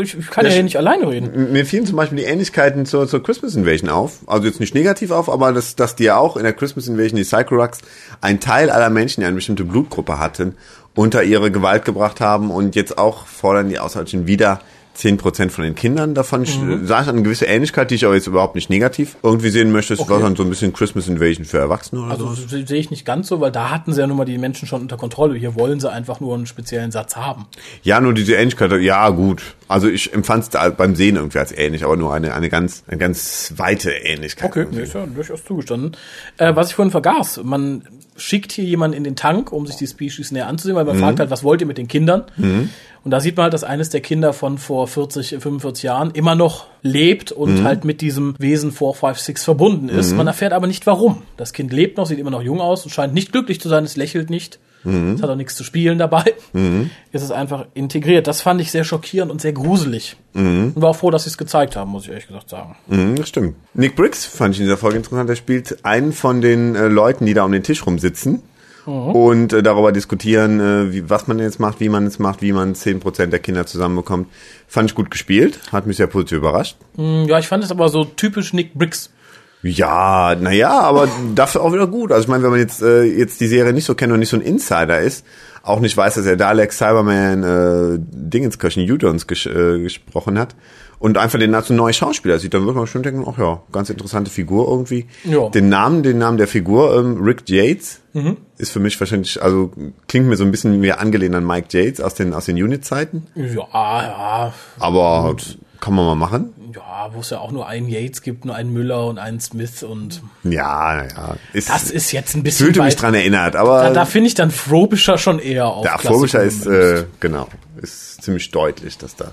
ich 0.00 0.30
kann 0.30 0.44
ja, 0.44 0.50
ja 0.50 0.54
hier 0.54 0.62
nicht 0.62 0.76
alleine 0.76 1.08
reden. 1.08 1.52
Mir 1.52 1.64
fielen 1.66 1.86
zum 1.86 1.96
Beispiel 1.96 2.18
die 2.18 2.24
Ähnlichkeiten 2.24 2.86
zur, 2.86 3.06
zur 3.06 3.22
Christmas 3.22 3.54
Invasion 3.54 3.90
auf. 3.90 4.20
Also 4.26 4.46
jetzt 4.46 4.60
nicht 4.60 4.74
negativ 4.74 5.10
auf, 5.10 5.30
aber 5.30 5.52
dass, 5.52 5.76
dass 5.76 5.96
die 5.96 6.04
ja 6.04 6.16
auch 6.16 6.36
in 6.36 6.42
der 6.42 6.52
Christmas 6.52 6.88
Invasion, 6.88 7.16
die 7.16 7.24
Psychorucks, 7.24 7.78
ein 8.20 8.40
Teil 8.40 8.70
aller 8.70 8.90
Menschen, 8.90 9.20
die 9.20 9.26
eine 9.26 9.36
bestimmte 9.36 9.64
Blutgruppe 9.64 10.18
hatten, 10.18 10.54
unter 10.94 11.22
ihre 11.22 11.50
Gewalt 11.50 11.84
gebracht 11.84 12.20
haben 12.20 12.50
und 12.50 12.74
jetzt 12.74 12.98
auch 12.98 13.26
fordern 13.26 13.68
die 13.68 13.78
Außerirdischen 13.78 14.26
wieder 14.26 14.60
zehn 14.94 15.16
Prozent 15.16 15.52
von 15.52 15.64
den 15.64 15.74
Kindern 15.74 16.14
davon 16.14 16.42
mhm. 16.42 16.86
sah 16.86 17.02
ich 17.02 17.08
eine 17.08 17.22
gewisse 17.22 17.46
Ähnlichkeit, 17.46 17.90
die 17.90 17.96
ich 17.96 18.04
aber 18.04 18.14
jetzt 18.14 18.26
überhaupt 18.26 18.54
nicht 18.54 18.70
negativ 18.70 19.16
irgendwie 19.22 19.50
sehen 19.50 19.72
möchte. 19.72 19.94
Es 19.94 20.00
okay. 20.00 20.10
war 20.10 20.20
dann 20.20 20.36
so 20.36 20.42
ein 20.44 20.48
bisschen 20.48 20.72
Christmas 20.72 21.08
Invasion 21.08 21.44
für 21.44 21.58
Erwachsene 21.58 22.02
oder 22.02 22.12
Also 22.12 22.32
so. 22.34 22.46
sehe 22.46 22.78
ich 22.78 22.90
nicht 22.90 23.04
ganz 23.04 23.28
so, 23.28 23.40
weil 23.40 23.50
da 23.50 23.70
hatten 23.70 23.92
sie 23.92 24.00
ja 24.00 24.06
nun 24.06 24.16
mal 24.16 24.24
die 24.24 24.38
Menschen 24.38 24.66
schon 24.68 24.82
unter 24.82 24.96
Kontrolle. 24.96 25.36
Hier 25.36 25.54
wollen 25.56 25.80
sie 25.80 25.90
einfach 25.90 26.20
nur 26.20 26.34
einen 26.34 26.46
speziellen 26.46 26.92
Satz 26.92 27.16
haben. 27.16 27.46
Ja, 27.82 28.00
nur 28.00 28.14
diese 28.14 28.34
Ähnlichkeit, 28.34 28.72
ja 28.80 29.08
gut. 29.10 29.42
Also 29.66 29.88
ich 29.88 30.12
empfand 30.12 30.44
es 30.54 30.76
beim 30.76 30.94
Sehen 30.94 31.16
irgendwie 31.16 31.38
als 31.38 31.52
ähnlich, 31.52 31.84
aber 31.84 31.96
nur 31.96 32.14
eine, 32.14 32.34
eine 32.34 32.48
ganz, 32.48 32.84
eine 32.86 32.98
ganz 32.98 33.54
weite 33.56 33.90
Ähnlichkeit. 33.90 34.50
Okay, 34.50 34.66
nee, 34.70 34.82
ist 34.82 34.94
ja 34.94 35.06
durchaus 35.06 35.44
zugestanden. 35.44 35.96
Äh, 36.36 36.54
was 36.54 36.68
ich 36.68 36.74
vorhin 36.74 36.92
vergaß, 36.92 37.40
man 37.42 37.82
schickt 38.16 38.52
hier 38.52 38.64
jemanden 38.64 38.96
in 38.96 39.04
den 39.04 39.16
Tank, 39.16 39.52
um 39.52 39.66
sich 39.66 39.76
die 39.76 39.86
Species 39.86 40.30
näher 40.30 40.46
anzusehen, 40.46 40.76
weil 40.76 40.84
man 40.84 40.96
mhm. 40.96 41.00
fragt 41.00 41.20
halt, 41.20 41.30
was 41.30 41.42
wollt 41.42 41.60
ihr 41.60 41.66
mit 41.66 41.78
den 41.78 41.88
Kindern? 41.88 42.24
Mhm. 42.36 42.70
Und 43.04 43.10
da 43.10 43.20
sieht 43.20 43.36
man 43.36 43.44
halt, 43.44 43.54
dass 43.54 43.64
eines 43.64 43.90
der 43.90 44.00
Kinder 44.00 44.32
von 44.32 44.56
vor 44.56 44.88
40, 44.88 45.36
45 45.40 45.82
Jahren 45.84 46.10
immer 46.12 46.34
noch 46.34 46.66
lebt 46.80 47.32
und 47.32 47.60
mhm. 47.60 47.64
halt 47.64 47.84
mit 47.84 48.00
diesem 48.00 48.34
Wesen 48.38 48.72
456 48.72 49.38
verbunden 49.38 49.88
ist. 49.90 50.12
Mhm. 50.12 50.18
Man 50.18 50.26
erfährt 50.26 50.52
aber 50.52 50.66
nicht 50.66 50.86
warum. 50.86 51.22
Das 51.36 51.52
Kind 51.52 51.72
lebt 51.72 51.98
noch, 51.98 52.06
sieht 52.06 52.18
immer 52.18 52.30
noch 52.30 52.42
jung 52.42 52.60
aus 52.60 52.84
und 52.84 52.90
scheint 52.90 53.12
nicht 53.12 53.32
glücklich 53.32 53.60
zu 53.60 53.68
sein, 53.68 53.84
es 53.84 53.96
lächelt 53.96 54.30
nicht. 54.30 54.58
Mhm. 54.84 55.14
Es 55.14 55.22
hat 55.22 55.30
auch 55.30 55.36
nichts 55.36 55.54
zu 55.54 55.64
spielen 55.64 55.98
dabei. 55.98 56.24
Mhm. 56.52 56.90
Es 57.10 57.22
ist 57.22 57.30
einfach 57.30 57.66
integriert. 57.74 58.26
Das 58.26 58.40
fand 58.40 58.60
ich 58.60 58.70
sehr 58.70 58.84
schockierend 58.84 59.30
und 59.30 59.40
sehr 59.40 59.52
gruselig. 59.52 60.16
Mhm. 60.34 60.72
Und 60.74 60.82
war 60.82 60.90
auch 60.90 60.96
froh, 60.96 61.10
dass 61.10 61.24
sie 61.24 61.30
es 61.30 61.38
gezeigt 61.38 61.76
haben, 61.76 61.90
muss 61.90 62.04
ich 62.04 62.10
ehrlich 62.10 62.26
gesagt 62.26 62.50
sagen. 62.50 62.76
Mhm, 62.86 63.16
das 63.16 63.28
stimmt. 63.28 63.56
Nick 63.74 63.96
Briggs 63.96 64.24
fand 64.24 64.54
ich 64.54 64.60
in 64.60 64.66
dieser 64.66 64.76
Folge 64.76 64.96
interessant. 64.96 65.28
Er 65.28 65.36
spielt 65.36 65.84
einen 65.84 66.12
von 66.12 66.40
den 66.40 66.74
äh, 66.74 66.88
Leuten, 66.88 67.26
die 67.26 67.34
da 67.34 67.44
um 67.44 67.52
den 67.52 67.62
Tisch 67.62 67.84
rumsitzen 67.86 68.42
mhm. 68.86 69.10
und 69.10 69.52
äh, 69.52 69.62
darüber 69.62 69.92
diskutieren, 69.92 70.60
äh, 70.60 70.92
wie, 70.92 71.08
was 71.10 71.26
man 71.26 71.38
jetzt 71.38 71.60
macht, 71.60 71.80
wie 71.80 71.88
man 71.88 72.06
es 72.06 72.18
macht, 72.18 72.42
wie 72.42 72.52
man 72.52 72.74
zehn 72.74 73.00
Prozent 73.00 73.32
der 73.32 73.40
Kinder 73.40 73.66
zusammenbekommt. 73.66 74.28
Fand 74.66 74.90
ich 74.90 74.94
gut 74.94 75.10
gespielt, 75.10 75.60
hat 75.72 75.86
mich 75.86 75.96
sehr 75.96 76.06
positiv 76.06 76.38
überrascht. 76.38 76.76
Mhm, 76.96 77.26
ja, 77.26 77.38
ich 77.38 77.48
fand 77.48 77.64
es 77.64 77.70
aber 77.70 77.88
so 77.88 78.04
typisch 78.04 78.52
Nick 78.52 78.74
Briggs. 78.74 79.10
Ja, 79.64 80.36
naja, 80.38 80.78
aber 80.78 81.08
dafür 81.34 81.62
auch 81.62 81.72
wieder 81.72 81.86
gut. 81.86 82.12
Also 82.12 82.24
ich 82.24 82.28
meine, 82.28 82.42
wenn 82.42 82.50
man 82.50 82.60
jetzt, 82.60 82.82
äh, 82.82 83.02
jetzt 83.02 83.40
die 83.40 83.46
Serie 83.46 83.72
nicht 83.72 83.86
so 83.86 83.94
kennt 83.94 84.12
und 84.12 84.18
nicht 84.18 84.28
so 84.28 84.36
ein 84.36 84.42
Insider 84.42 85.00
ist, 85.00 85.24
auch 85.62 85.80
nicht 85.80 85.96
weiß, 85.96 86.14
dass 86.14 86.26
er 86.26 86.36
Dalek, 86.36 86.72
Cyberman, 86.72 87.42
äh, 87.42 87.98
Dingenskirchen, 87.98 88.88
Udons 88.90 89.26
ges 89.26 89.46
äh, 89.46 89.78
gesprochen 89.80 90.38
hat 90.38 90.54
und 90.98 91.16
einfach 91.16 91.38
den 91.38 91.54
als 91.54 91.70
neuen 91.70 91.94
Schauspieler 91.94 92.38
sieht, 92.38 92.52
dann 92.52 92.66
wird 92.66 92.76
man 92.76 92.86
schon 92.86 93.02
denken, 93.02 93.24
ach 93.26 93.38
ja, 93.38 93.62
ganz 93.72 93.88
interessante 93.88 94.30
Figur 94.30 94.68
irgendwie. 94.68 95.06
Ja. 95.24 95.48
Den 95.48 95.70
Namen, 95.70 96.02
den 96.02 96.18
Namen 96.18 96.36
der 96.36 96.48
Figur, 96.48 96.94
ähm, 96.98 97.22
Rick 97.22 97.48
Yates, 97.48 98.00
mhm. 98.12 98.36
ist 98.58 98.70
für 98.70 98.80
mich 98.80 99.00
wahrscheinlich, 99.00 99.42
also 99.42 99.72
klingt 100.08 100.26
mir 100.26 100.36
so 100.36 100.44
ein 100.44 100.50
bisschen 100.50 100.78
mehr 100.80 101.00
angelehnt 101.00 101.34
an 101.34 101.46
Mike 101.46 101.68
Yates 101.70 102.02
aus 102.02 102.14
den 102.14 102.34
aus 102.34 102.44
den 102.44 102.62
Unit-Zeiten. 102.62 103.28
Ja, 103.34 103.66
ja. 103.72 104.54
Aber 104.78 105.30
Gut. 105.30 105.56
kann 105.80 105.94
man 105.94 106.04
mal 106.04 106.14
machen 106.14 106.52
ja, 106.74 107.10
wo 107.12 107.20
es 107.20 107.30
ja 107.30 107.38
auch 107.38 107.52
nur 107.52 107.66
einen 107.66 107.88
Yates 107.88 108.22
gibt, 108.22 108.44
nur 108.44 108.54
einen 108.54 108.72
Müller 108.72 109.06
und 109.06 109.18
einen 109.18 109.40
Smith 109.40 109.82
und. 109.82 110.22
Ja, 110.42 111.04
ja. 111.04 111.36
Ist, 111.52 111.70
das 111.70 111.90
ist 111.90 112.12
jetzt 112.12 112.34
ein 112.34 112.42
bisschen. 112.42 112.66
Fühlte 112.66 112.82
mich 112.82 112.96
dran 112.96 113.14
erinnert, 113.14 113.56
aber. 113.56 113.82
Da, 113.82 113.90
da 113.90 114.04
finde 114.04 114.28
ich 114.28 114.34
dann 114.34 114.50
Frobisher 114.50 115.18
schon 115.18 115.38
eher 115.38 115.66
auf. 115.66 115.84
Der 115.84 115.98
Frobisher 115.98 116.42
ist, 116.42 116.66
äh, 116.66 117.04
genau, 117.20 117.48
ist 117.80 118.22
ziemlich 118.22 118.50
deutlich, 118.50 118.98
dass 118.98 119.16
da 119.16 119.32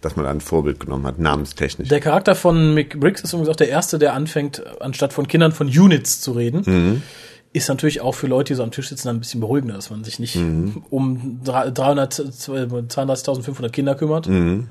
dass 0.00 0.14
man 0.14 0.24
da 0.24 0.30
ein 0.30 0.40
Vorbild 0.40 0.78
genommen 0.78 1.04
hat, 1.08 1.18
namenstechnisch. 1.18 1.88
Der 1.88 1.98
Charakter 1.98 2.36
von 2.36 2.72
Mick 2.72 3.00
Briggs 3.00 3.20
ist 3.20 3.32
übrigens 3.32 3.48
auch 3.48 3.56
der 3.56 3.68
erste, 3.68 3.98
der 3.98 4.14
anfängt, 4.14 4.62
anstatt 4.80 5.12
von 5.12 5.26
Kindern 5.26 5.50
von 5.50 5.66
Units 5.66 6.20
zu 6.20 6.30
reden. 6.30 6.62
Mhm. 6.64 7.02
Ist 7.52 7.68
natürlich 7.68 8.00
auch 8.00 8.14
für 8.14 8.28
Leute, 8.28 8.52
die 8.52 8.56
so 8.56 8.62
am 8.62 8.70
Tisch 8.70 8.90
sitzen, 8.90 9.08
ein 9.08 9.18
bisschen 9.18 9.40
beruhigender, 9.40 9.74
dass 9.74 9.90
man 9.90 10.04
sich 10.04 10.20
nicht 10.20 10.36
mhm. 10.36 10.84
um 10.88 11.40
32.500 11.44 13.70
Kinder 13.70 13.96
kümmert. 13.96 14.28
Mhm 14.28 14.68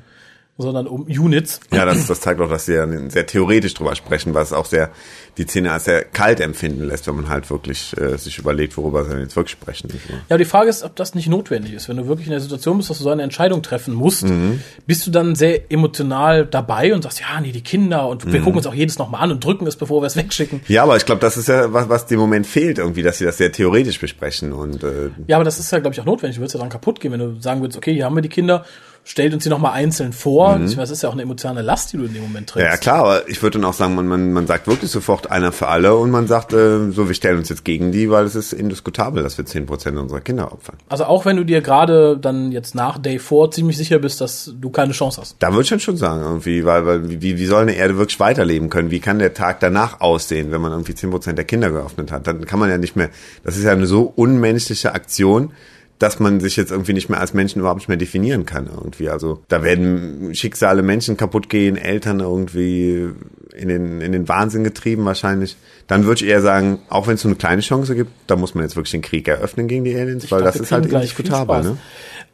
sondern 0.58 0.88
um 0.88 1.04
Units. 1.04 1.60
Ja, 1.72 1.86
das, 1.86 2.08
das 2.08 2.22
zeigt 2.22 2.42
auch, 2.42 2.50
dass 2.50 2.66
sie 2.66 2.74
ja 2.74 2.88
sehr 3.10 3.28
theoretisch 3.28 3.76
drüber 3.76 3.96
sprechen, 3.96 4.34
was 4.34 4.54
auch 4.54 4.66
sehr 4.66 4.90
die 5.38 5.44
Szene 5.44 5.72
als 5.72 5.86
sehr 5.86 6.04
kalt 6.04 6.40
empfinden 6.40 6.88
lässt, 6.88 7.08
wenn 7.08 7.16
man 7.16 7.30
halt 7.30 7.50
wirklich 7.52 7.96
äh, 8.00 8.18
sich 8.18 8.40
überlegt, 8.40 8.76
worüber 8.76 9.06
sie 9.06 9.18
jetzt 9.18 9.36
wirklich 9.36 9.52
sprechen. 9.52 9.90
Ja, 10.30 10.38
die 10.38 10.46
Frage 10.46 10.70
ist, 10.70 10.84
ob 10.84 10.96
das 10.96 11.14
nicht 11.14 11.30
notwendig 11.30 11.74
ist. 11.74 11.90
Wenn 11.90 11.98
du 11.98 12.08
wirklich 12.08 12.26
in 12.26 12.32
der 12.32 12.40
Situation 12.40 12.78
bist, 12.78 12.90
dass 12.90 12.98
du 12.98 13.04
so 13.04 13.12
eine 13.12 13.22
Entscheidung 13.22 13.62
treffen 13.62 13.94
musst, 13.94 14.24
mhm. 14.24 14.62
bist 14.88 15.06
du 15.06 15.12
dann 15.12 15.36
sehr 15.36 15.72
emotional 15.72 16.46
dabei 16.46 16.94
und 16.94 17.04
sagst, 17.04 17.20
ja, 17.22 17.40
nee, 17.40 17.52
die 17.52 17.62
Kinder 17.62 18.08
und 18.08 18.26
wir 18.26 18.40
mhm. 18.40 18.44
gucken 18.44 18.58
uns 18.58 18.68
auch 18.68 18.74
jedes 18.74 18.98
nochmal 18.98 19.22
an 19.22 19.32
und 19.32 19.44
drücken 19.44 19.68
es, 19.68 19.76
bevor 19.76 20.02
wir 20.02 20.08
es 20.08 20.16
wegschicken. 20.16 20.62
Ja, 20.68 20.84
aber 20.84 20.98
ich 20.98 21.06
glaube, 21.06 21.22
das 21.22 21.38
ist 21.38 21.50
ja 21.50 21.72
was, 21.72 21.88
was 21.88 22.08
dem 22.08 22.20
Moment 22.20 22.48
fehlt 22.48 22.80
irgendwie, 22.80 23.04
dass 23.04 23.20
sie 23.20 23.26
das 23.26 23.38
sehr 23.38 23.52
theoretisch 23.52 24.00
besprechen 24.00 24.54
und 24.54 24.84
äh 24.84 25.12
Ja, 25.28 25.36
aber 25.36 25.46
das 25.46 25.60
ist 25.60 25.72
ja, 25.72 25.78
glaube 25.78 25.94
ich, 25.94 26.02
auch 26.02 26.06
notwendig. 26.06 26.38
Du 26.38 26.42
würdest 26.42 26.56
ja 26.56 26.60
dran 26.60 26.70
kaputt 26.70 27.00
gehen, 27.00 27.12
wenn 27.12 27.20
du 27.20 27.40
sagen 27.40 27.62
würdest, 27.62 27.78
okay, 27.78 27.94
hier 27.94 28.06
haben 28.06 28.16
wir 28.16 28.22
die 28.22 28.30
Kinder, 28.30 28.66
stellt 29.08 29.34
uns 29.34 29.44
die 29.44 29.50
nochmal 29.50 29.72
einzeln 29.72 30.12
vor. 30.12 30.58
Mhm. 30.58 30.76
Das 30.76 30.90
ist 30.90 31.02
ja 31.02 31.08
auch 31.08 31.14
eine 31.14 31.22
emotionale 31.22 31.62
Last, 31.62 31.94
die 31.94 31.98
du 31.98 32.04
in 32.04 32.14
dem 32.14 32.24
Moment 32.24 32.50
trägst. 32.50 32.66
Ja, 32.66 32.72
ja 32.72 32.78
klar, 32.78 33.00
aber 33.00 33.30
ich 33.30 33.42
würde 33.42 33.58
dann 33.58 33.66
auch 33.66 33.74
sagen, 33.74 33.96
man, 33.96 34.06
man, 34.06 34.34
man 34.34 34.48
sagt 34.48 34.68
wirklich 34.68 34.92
sofort 34.92 35.32
einer 35.32 35.54
für 35.54 35.70
alle 35.70 35.96
und 35.96 36.12
man 36.12 36.28
sagt, 36.28 36.52
äh, 36.52 36.92
so, 36.92 37.08
wir 37.08 37.16
stellen 37.16 37.38
uns 37.38 37.48
jetzt 37.48 37.64
gegen 37.64 37.94
die, 37.94 38.10
weil 38.10 38.26
es 38.26 38.36
ist 38.36 38.52
indiskutabel, 38.52 39.24
dass 39.24 39.38
wir 39.38 39.46
zehn 39.46 39.66
Prozent 39.66 39.98
unserer 39.98 40.20
Kinder 40.20 40.52
opfern. 40.52 40.76
Also 40.90 41.06
auch 41.06 41.24
wenn 41.24 41.38
du 41.38 41.46
dir 41.46 41.62
gerade 41.62 42.18
dann 42.18 42.52
jetzt 42.52 42.76
nach 42.76 42.98
Day 42.98 43.18
4 43.18 43.52
ziemlich 43.52 43.78
sicher 43.78 44.00
bist, 44.00 44.20
dass 44.20 44.54
du 44.54 44.70
keine 44.72 44.92
Chance 44.92 45.22
hast. 45.22 45.38
Da 45.40 45.52
würde 45.52 45.64
ich 45.64 45.70
dann 45.70 45.80
schon 45.80 45.96
sagen, 45.96 46.22
irgendwie, 46.22 46.66
weil, 46.66 46.86
weil 46.86 47.10
wie, 47.10 47.38
wie 47.38 47.46
soll 47.46 47.62
eine 47.62 47.76
Erde 47.76 47.98
wirklich 47.98 48.20
weiterleben 48.20 48.70
können? 48.70 48.92
Wie 48.92 49.00
kann 49.00 49.20
der 49.20 49.34
Tag 49.34 49.62
danach 49.62 50.02
aussehen, 50.02 50.52
wenn 50.52 50.60
man 50.60 50.74
irgendwie 50.74 50.96
zehn 50.96 51.12
Prozent 51.12 51.38
der 51.38 51.46
Kinder 51.46 51.72
geöffnet 51.72 52.12
hat? 52.12 52.28
Dann 52.28 52.46
kann 52.46 52.60
man 52.60 52.70
ja 52.70 52.78
nicht 52.78 52.98
mehr, 52.98 53.10
das 53.46 53.56
ist 53.56 53.64
ja 53.64 53.72
eine 53.72 53.88
so 53.88 54.12
unmenschliche 54.16 54.94
Aktion, 54.94 55.54
dass 56.00 56.20
man 56.20 56.40
sich 56.40 56.56
jetzt 56.56 56.72
irgendwie 56.72 56.94
nicht 56.94 57.10
mehr 57.10 57.20
als 57.20 57.34
Menschen 57.34 57.60
überhaupt 57.60 57.80
nicht 57.80 57.88
mehr 57.88 57.98
definieren 57.98 58.46
kann 58.46 58.68
irgendwie. 58.68 59.10
Also 59.10 59.42
da 59.48 59.64
werden 59.64 60.34
Schicksale 60.36 60.84
Menschen 60.84 61.18
kaputt 61.18 61.50
gehen, 61.50 61.76
Eltern 61.76 62.20
irgendwie 62.20 63.10
in 63.56 63.68
den, 63.70 64.02
in 64.02 64.12
den 64.12 64.30
Wahnsinn 64.30 64.64
getrieben 64.64 65.06
wahrscheinlich. 65.06 65.58
Dann 65.88 66.06
würde 66.06 66.24
ich 66.24 66.30
eher 66.30 66.42
sagen, 66.42 66.80
auch 66.90 67.08
wenn 67.08 67.16
es 67.16 67.22
so 67.22 67.28
eine 67.28 67.36
kleine 67.36 67.62
Chance 67.62 67.96
gibt, 67.96 68.12
da 68.28 68.36
muss 68.36 68.54
man 68.54 68.64
jetzt 68.64 68.76
wirklich 68.76 68.92
den 68.92 69.02
Krieg 69.02 69.28
eröffnen 69.28 69.68
gegen 69.68 69.84
die 69.84 69.96
Aliens, 69.96 70.24
ich 70.24 70.32
weil 70.32 70.42
glaub, 70.42 70.54
das 70.54 70.62
ist 70.62 70.72
halt 70.72 70.86
indiskutabel. 70.86 71.64
Ne? 71.64 71.78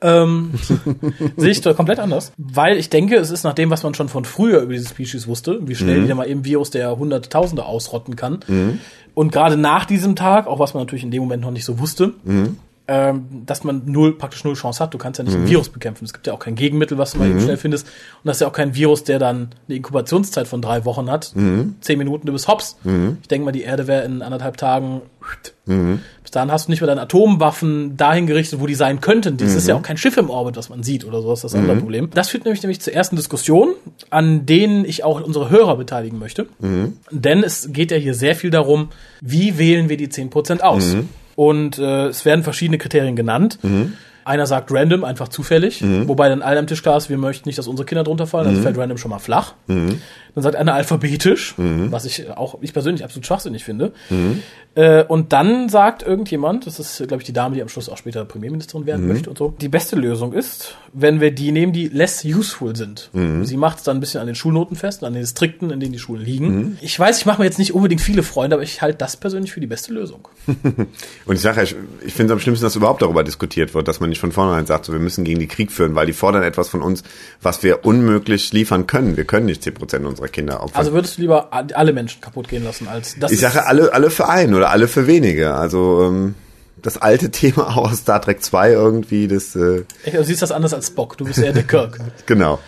Ähm, 0.01 0.51
sehe 1.37 1.51
ich 1.51 1.63
komplett 1.63 1.99
anders. 1.99 2.33
Weil 2.37 2.77
ich 2.77 2.89
denke, 2.89 3.15
es 3.15 3.31
ist 3.31 3.43
nach 3.43 3.53
dem, 3.53 3.69
was 3.69 3.83
man 3.83 3.93
schon 3.93 4.09
von 4.09 4.25
früher 4.25 4.59
über 4.59 4.73
diese 4.73 4.89
Species 4.89 5.27
wusste, 5.27 5.59
wie 5.61 5.75
schnell 5.75 6.01
mhm. 6.01 6.07
die 6.07 6.13
mal 6.13 6.29
eben 6.29 6.43
Virus 6.43 6.71
der 6.71 6.97
Hunderttausende 6.97 7.63
ausrotten 7.63 8.17
kann. 8.17 8.39
Mhm. 8.47 8.79
Und 9.13 9.31
gerade 9.31 9.55
nach 9.55 9.85
diesem 9.85 10.17
Tag, 10.17 10.47
auch 10.47 10.59
was 10.59 10.73
man 10.73 10.83
natürlich 10.83 11.05
in 11.05 11.11
dem 11.11 11.21
Moment 11.21 11.43
noch 11.43 11.51
nicht 11.51 11.65
so 11.65 11.79
wusste, 11.79 12.13
mhm 12.25 12.57
ähm, 12.85 13.43
dass 13.45 13.63
man 13.63 13.83
null, 13.85 14.17
praktisch 14.17 14.43
null 14.43 14.55
Chance 14.55 14.83
hat. 14.83 14.93
Du 14.93 14.97
kannst 14.97 15.17
ja 15.17 15.23
nicht 15.23 15.37
mhm. 15.37 15.43
ein 15.43 15.49
Virus 15.49 15.69
bekämpfen. 15.69 16.03
Es 16.03 16.11
gibt 16.11 16.27
ja 16.27 16.33
auch 16.33 16.39
kein 16.39 16.55
Gegenmittel, 16.55 16.97
was 16.97 17.13
du 17.13 17.17
mal 17.17 17.25
mhm. 17.25 17.31
eben 17.31 17.41
schnell 17.41 17.57
findest. 17.57 17.87
Und 17.87 18.25
das 18.25 18.37
ist 18.37 18.41
ja 18.41 18.47
auch 18.47 18.53
kein 18.53 18.75
Virus, 18.75 19.05
der 19.05 19.19
dann 19.19 19.51
eine 19.67 19.77
Inkubationszeit 19.77 20.47
von 20.47 20.61
drei 20.61 20.83
Wochen 20.83 21.09
hat. 21.09 21.31
Mhm. 21.33 21.75
Zehn 21.79 21.97
Minuten, 21.97 22.27
du 22.27 22.33
bist 22.33 22.47
hops. 22.49 22.77
Mhm. 22.83 23.19
Ich 23.21 23.29
denke 23.29 23.45
mal, 23.45 23.51
die 23.51 23.61
Erde 23.61 23.87
wäre 23.87 24.03
in 24.03 24.21
anderthalb 24.21 24.57
Tagen. 24.57 25.01
Mhm. 25.65 26.01
Bis 26.23 26.31
dahin 26.31 26.51
hast 26.51 26.67
du 26.67 26.71
nicht 26.71 26.81
mehr 26.81 26.87
deine 26.87 27.01
Atomwaffen 27.01 27.95
dahin 27.95 28.27
gerichtet, 28.27 28.59
wo 28.59 28.67
die 28.67 28.75
sein 28.75 28.99
könnten. 28.99 29.37
Das 29.37 29.55
ist 29.55 29.65
ja 29.65 29.75
mhm. 29.75 29.79
auch 29.79 29.85
kein 29.85 29.95
Schiff 29.95 30.17
im 30.17 30.29
Orbit, 30.29 30.57
was 30.57 30.67
man 30.67 30.83
sieht 30.83 31.05
oder 31.05 31.21
so. 31.21 31.29
Das 31.29 31.39
ist 31.39 31.53
das 31.53 31.55
andere 31.55 31.77
Problem. 31.77 32.09
Das 32.13 32.29
führt 32.29 32.43
nämlich, 32.43 32.61
nämlich 32.63 32.81
zur 32.81 32.91
ersten 32.91 33.15
Diskussion, 33.15 33.75
an 34.09 34.45
denen 34.45 34.83
ich 34.83 35.05
auch 35.05 35.21
unsere 35.21 35.49
Hörer 35.49 35.77
beteiligen 35.77 36.19
möchte. 36.19 36.47
Denn 37.11 37.43
es 37.43 37.71
geht 37.71 37.91
ja 37.91 37.97
hier 37.97 38.13
sehr 38.13 38.35
viel 38.35 38.49
darum, 38.49 38.89
wie 39.21 39.57
wählen 39.57 39.87
wir 39.87 39.95
die 39.95 40.09
zehn 40.09 40.29
Prozent 40.29 40.61
aus? 40.63 40.97
Und 41.35 41.79
äh, 41.79 42.07
es 42.07 42.25
werden 42.25 42.43
verschiedene 42.43 42.77
Kriterien 42.77 43.15
genannt. 43.15 43.59
Mhm. 43.61 43.93
Einer 44.25 44.45
sagt 44.45 44.71
random, 44.71 45.03
einfach 45.03 45.27
zufällig, 45.27 45.81
mhm. 45.81 46.07
wobei 46.07 46.29
dann 46.29 46.41
allen 46.41 46.59
am 46.59 46.67
Tisch 46.67 46.81
klar 46.81 46.97
ist, 46.97 47.09
wir 47.09 47.17
möchten 47.17 47.47
nicht, 47.49 47.57
dass 47.57 47.67
unsere 47.67 47.85
Kinder 47.85 48.03
drunter 48.03 48.27
fallen, 48.27 48.47
also 48.47 48.59
mhm. 48.59 48.63
fällt 48.63 48.77
random 48.77 48.97
schon 48.97 49.11
mal 49.11 49.19
flach. 49.19 49.53
Mhm. 49.67 50.01
Dann 50.35 50.43
sagt 50.43 50.55
einer 50.55 50.73
alphabetisch, 50.73 51.57
mhm. 51.57 51.91
was 51.91 52.05
ich 52.05 52.29
auch 52.31 52.57
ich 52.61 52.73
persönlich 52.73 53.03
absolut 53.03 53.25
schwachsinnig 53.25 53.63
finde. 53.63 53.91
Mhm. 54.09 54.41
Äh, 54.75 55.03
und 55.03 55.31
dann 55.31 55.69
sagt 55.69 56.01
irgendjemand, 56.01 56.65
das 56.65 56.79
ist, 56.79 56.97
glaube 57.07 57.21
ich, 57.21 57.25
die 57.25 57.33
Dame, 57.33 57.53
die 57.53 57.61
am 57.61 57.69
Schluss 57.69 57.87
auch 57.87 57.97
später 57.97 58.25
Premierministerin 58.25 58.87
werden 58.87 59.03
mhm. 59.03 59.13
möchte 59.13 59.29
und 59.29 59.37
so, 59.37 59.53
die 59.61 59.69
beste 59.69 59.95
Lösung 59.95 60.33
ist, 60.33 60.75
wenn 60.91 61.21
wir 61.21 61.29
die 61.29 61.51
nehmen, 61.51 61.73
die 61.73 61.87
less 61.87 62.25
useful 62.25 62.75
sind. 62.75 63.11
Sie 63.43 63.57
macht 63.57 63.77
es 63.79 63.83
dann 63.83 63.97
ein 63.97 63.99
bisschen 63.99 64.21
an 64.21 64.27
den 64.27 64.35
Schulnoten 64.35 64.75
fest, 64.75 65.03
an 65.03 65.13
den 65.13 65.21
Distrikten, 65.21 65.69
in 65.69 65.79
denen 65.79 65.91
die 65.91 65.99
Schulen 65.99 66.23
liegen. 66.23 66.77
Ich 66.81 66.99
weiß, 66.99 67.19
ich 67.19 67.25
mache 67.25 67.39
mir 67.39 67.45
jetzt 67.45 67.59
nicht 67.59 67.73
unbedingt 67.73 68.01
viele 68.01 68.23
Freunde, 68.23 68.55
aber 68.55 68.63
ich 68.63 68.81
halte 68.81 68.97
das 68.97 69.17
persönlich 69.17 69.51
für 69.51 69.59
die 69.59 69.67
beste 69.67 69.93
Lösung. 69.93 70.27
und 71.25 71.35
ich 71.35 71.41
sage 71.41 71.57
ja, 71.57 71.63
ich, 71.63 71.75
ich 72.05 72.13
finde 72.13 72.33
es 72.33 72.37
am 72.37 72.39
schlimmsten, 72.39 72.63
dass 72.63 72.75
überhaupt 72.75 73.01
darüber 73.01 73.23
diskutiert 73.23 73.73
wird, 73.73 73.87
dass 73.87 73.99
man 73.99 74.09
nicht 74.13 74.21
von 74.21 74.31
vornherein 74.31 74.65
sagt, 74.65 74.85
so, 74.85 74.93
wir 74.93 74.99
müssen 74.99 75.23
gegen 75.23 75.39
die 75.39 75.47
Krieg 75.47 75.71
führen, 75.71 75.95
weil 75.95 76.05
die 76.05 76.13
fordern 76.13 76.43
etwas 76.43 76.69
von 76.69 76.81
uns, 76.81 77.03
was 77.41 77.63
wir 77.63 77.83
unmöglich 77.83 78.53
liefern 78.53 78.87
können. 78.87 79.17
Wir 79.17 79.25
können 79.25 79.47
nicht 79.47 79.63
10% 79.63 80.05
unserer 80.05 80.27
Kinder 80.27 80.61
opfern. 80.61 80.77
Also 80.77 80.93
würdest 80.93 81.17
du 81.17 81.21
lieber 81.21 81.49
alle 81.51 81.93
Menschen 81.93 82.21
kaputt 82.21 82.47
gehen 82.47 82.63
lassen, 82.63 82.87
als 82.87 83.17
das? 83.19 83.31
Ich 83.31 83.39
sage 83.39 83.65
alle, 83.65 83.91
alle 83.93 84.09
für 84.09 84.29
einen 84.29 84.53
oder 84.53 84.69
alle 84.69 84.87
für 84.87 85.07
wenige. 85.07 85.55
Also 85.55 86.03
ähm, 86.03 86.35
das 86.81 86.97
alte 87.01 87.31
Thema 87.31 87.75
aus 87.75 87.99
Star 87.99 88.21
Trek 88.21 88.43
2 88.43 88.71
irgendwie, 88.71 89.27
das. 89.27 89.55
Äh, 89.55 89.83
du 90.11 90.23
siehst 90.23 90.41
das 90.41 90.51
anders 90.51 90.73
als 90.73 90.87
Spock. 90.87 91.17
Du 91.17 91.25
bist 91.25 91.39
eher 91.39 91.53
der 91.53 91.63
Kirk. 91.63 91.99
genau. 92.25 92.59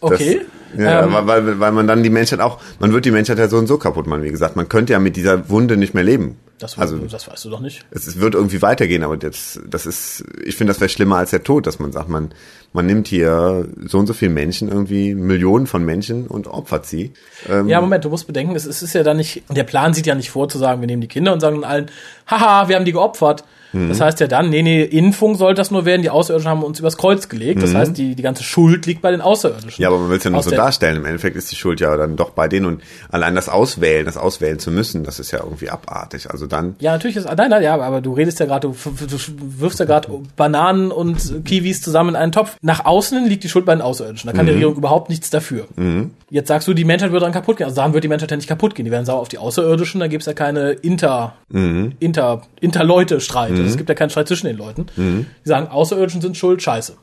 Okay. 0.00 0.40
Das, 0.40 0.46
ja, 0.76 1.04
ähm, 1.04 1.12
weil, 1.26 1.60
weil 1.60 1.72
man 1.72 1.86
dann 1.86 2.02
die 2.02 2.10
Menschheit 2.10 2.40
auch, 2.40 2.60
man 2.80 2.92
wird 2.92 3.04
die 3.04 3.10
Menschheit 3.10 3.38
ja 3.38 3.48
so 3.48 3.56
und 3.56 3.66
so 3.66 3.78
kaputt 3.78 4.06
machen, 4.06 4.22
wie 4.22 4.30
gesagt. 4.30 4.56
Man 4.56 4.68
könnte 4.68 4.92
ja 4.92 4.98
mit 4.98 5.16
dieser 5.16 5.48
Wunde 5.48 5.76
nicht 5.76 5.94
mehr 5.94 6.04
leben. 6.04 6.36
Das, 6.58 6.76
also, 6.76 6.98
das 6.98 7.28
weißt 7.28 7.44
du 7.44 7.50
doch 7.50 7.60
nicht. 7.60 7.84
Es, 7.90 8.18
wird 8.18 8.34
irgendwie 8.34 8.60
weitergehen, 8.62 9.04
aber 9.04 9.16
das, 9.16 9.60
das 9.68 9.86
ist, 9.86 10.24
ich 10.44 10.56
finde, 10.56 10.72
das 10.72 10.80
wäre 10.80 10.88
schlimmer 10.88 11.16
als 11.16 11.30
der 11.30 11.44
Tod, 11.44 11.66
dass 11.66 11.78
man 11.78 11.92
sagt, 11.92 12.08
man, 12.08 12.30
man 12.72 12.84
nimmt 12.84 13.06
hier 13.06 13.68
so 13.86 13.98
und 13.98 14.06
so 14.06 14.12
viele 14.12 14.32
Menschen, 14.32 14.68
irgendwie 14.68 15.14
Millionen 15.14 15.68
von 15.68 15.84
Menschen 15.84 16.26
und 16.26 16.48
opfert 16.48 16.86
sie. 16.86 17.12
Ähm, 17.48 17.68
ja, 17.68 17.80
Moment, 17.80 18.04
du 18.04 18.08
musst 18.08 18.26
bedenken, 18.26 18.56
es, 18.56 18.66
ist 18.66 18.92
ja 18.92 19.04
dann 19.04 19.18
nicht, 19.18 19.42
der 19.48 19.64
Plan 19.64 19.94
sieht 19.94 20.06
ja 20.06 20.16
nicht 20.16 20.30
vor 20.30 20.48
zu 20.48 20.58
sagen, 20.58 20.80
wir 20.80 20.88
nehmen 20.88 21.02
die 21.02 21.08
Kinder 21.08 21.32
und 21.32 21.40
sagen 21.40 21.62
allen, 21.62 21.86
haha, 22.26 22.68
wir 22.68 22.76
haben 22.76 22.84
die 22.84 22.92
geopfert. 22.92 23.44
Mhm. 23.72 23.88
Das 23.88 24.00
heißt 24.00 24.20
ja 24.20 24.26
dann, 24.26 24.50
nee, 24.50 24.62
nee, 24.62 24.82
Impfung 24.82 25.34
soll 25.34 25.54
das 25.54 25.70
nur 25.70 25.84
werden, 25.84 26.02
die 26.02 26.10
Außerirdischen 26.10 26.50
haben 26.50 26.62
uns 26.62 26.78
übers 26.78 26.96
Kreuz 26.96 27.28
gelegt. 27.28 27.62
Das 27.62 27.72
mhm. 27.72 27.76
heißt, 27.76 27.98
die, 27.98 28.14
die 28.14 28.22
ganze 28.22 28.42
Schuld 28.42 28.86
liegt 28.86 29.02
bei 29.02 29.10
den 29.10 29.20
Außerirdischen. 29.20 29.82
Ja, 29.82 29.88
aber 29.88 29.98
man 29.98 30.10
will 30.10 30.18
es 30.18 30.24
ja 30.24 30.30
nur 30.30 30.42
so 30.42 30.50
darstellen. 30.58 30.96
Im 30.96 31.04
Endeffekt 31.04 31.36
ist 31.36 31.50
die 31.50 31.56
Schuld 31.56 31.80
ja 31.80 31.96
dann 31.96 32.16
doch 32.16 32.30
bei 32.30 32.48
denen 32.48 32.66
und 32.66 32.82
allein 33.10 33.34
das 33.34 33.48
Auswählen, 33.48 34.04
das 34.04 34.16
auswählen 34.16 34.58
zu 34.58 34.70
müssen, 34.70 35.04
das 35.04 35.18
ist 35.20 35.30
ja 35.30 35.40
irgendwie 35.42 35.70
abartig. 35.70 36.30
Also 36.30 36.46
dann. 36.46 36.76
Ja, 36.80 36.92
natürlich 36.92 37.16
ist, 37.16 37.26
nein, 37.26 37.50
nein, 37.50 37.62
ja, 37.62 37.80
aber 37.80 38.00
du 38.00 38.12
redest 38.12 38.40
ja 38.40 38.46
gerade, 38.46 38.68
du, 38.68 38.74
du 38.74 39.18
wirfst 39.60 39.80
ja 39.80 39.86
gerade 39.86 40.08
Bananen 40.36 40.90
und 40.90 41.44
Kiwis 41.44 41.80
zusammen 41.80 42.10
in 42.10 42.16
einen 42.16 42.32
Topf. 42.32 42.56
Nach 42.60 42.84
außen 42.84 43.26
liegt 43.26 43.44
die 43.44 43.48
Schuld 43.48 43.64
bei 43.64 43.74
den 43.74 43.82
Außerirdischen. 43.82 44.28
Da 44.28 44.36
kann 44.36 44.44
mhm. 44.44 44.48
die 44.48 44.54
Regierung 44.54 44.76
überhaupt 44.76 45.08
nichts 45.08 45.30
dafür. 45.30 45.66
Mhm. 45.76 46.10
Jetzt 46.30 46.48
sagst 46.48 46.68
du, 46.68 46.74
die 46.74 46.84
Menschheit 46.84 47.12
würde 47.12 47.24
dann 47.24 47.32
kaputt 47.32 47.56
gehen. 47.56 47.64
Also 47.64 47.76
daran 47.76 47.94
wird 47.94 48.04
die 48.04 48.08
Menschheit 48.08 48.30
ja 48.30 48.36
nicht 48.36 48.48
kaputt 48.48 48.74
gehen. 48.74 48.84
Die 48.84 48.90
werden 48.90 49.06
sauer 49.06 49.20
auf 49.20 49.28
die 49.28 49.38
Außerirdischen, 49.38 50.00
da 50.00 50.08
gibt's 50.08 50.26
ja 50.26 50.34
keine 50.34 50.72
Inter, 50.72 51.34
mhm. 51.48 51.92
Inter, 52.00 52.42
Interleute-Streit. 52.60 53.52
Also 53.52 53.62
es 53.62 53.76
gibt 53.76 53.88
ja 53.88 53.94
keinen 53.94 54.10
Streit 54.10 54.28
zwischen 54.28 54.46
den 54.46 54.56
Leuten. 54.56 54.86
Mhm. 54.96 55.26
Die 55.44 55.48
sagen, 55.48 55.68
Außerirdischen 55.68 56.20
sind 56.20 56.36
schuld, 56.36 56.62
scheiße. 56.62 56.94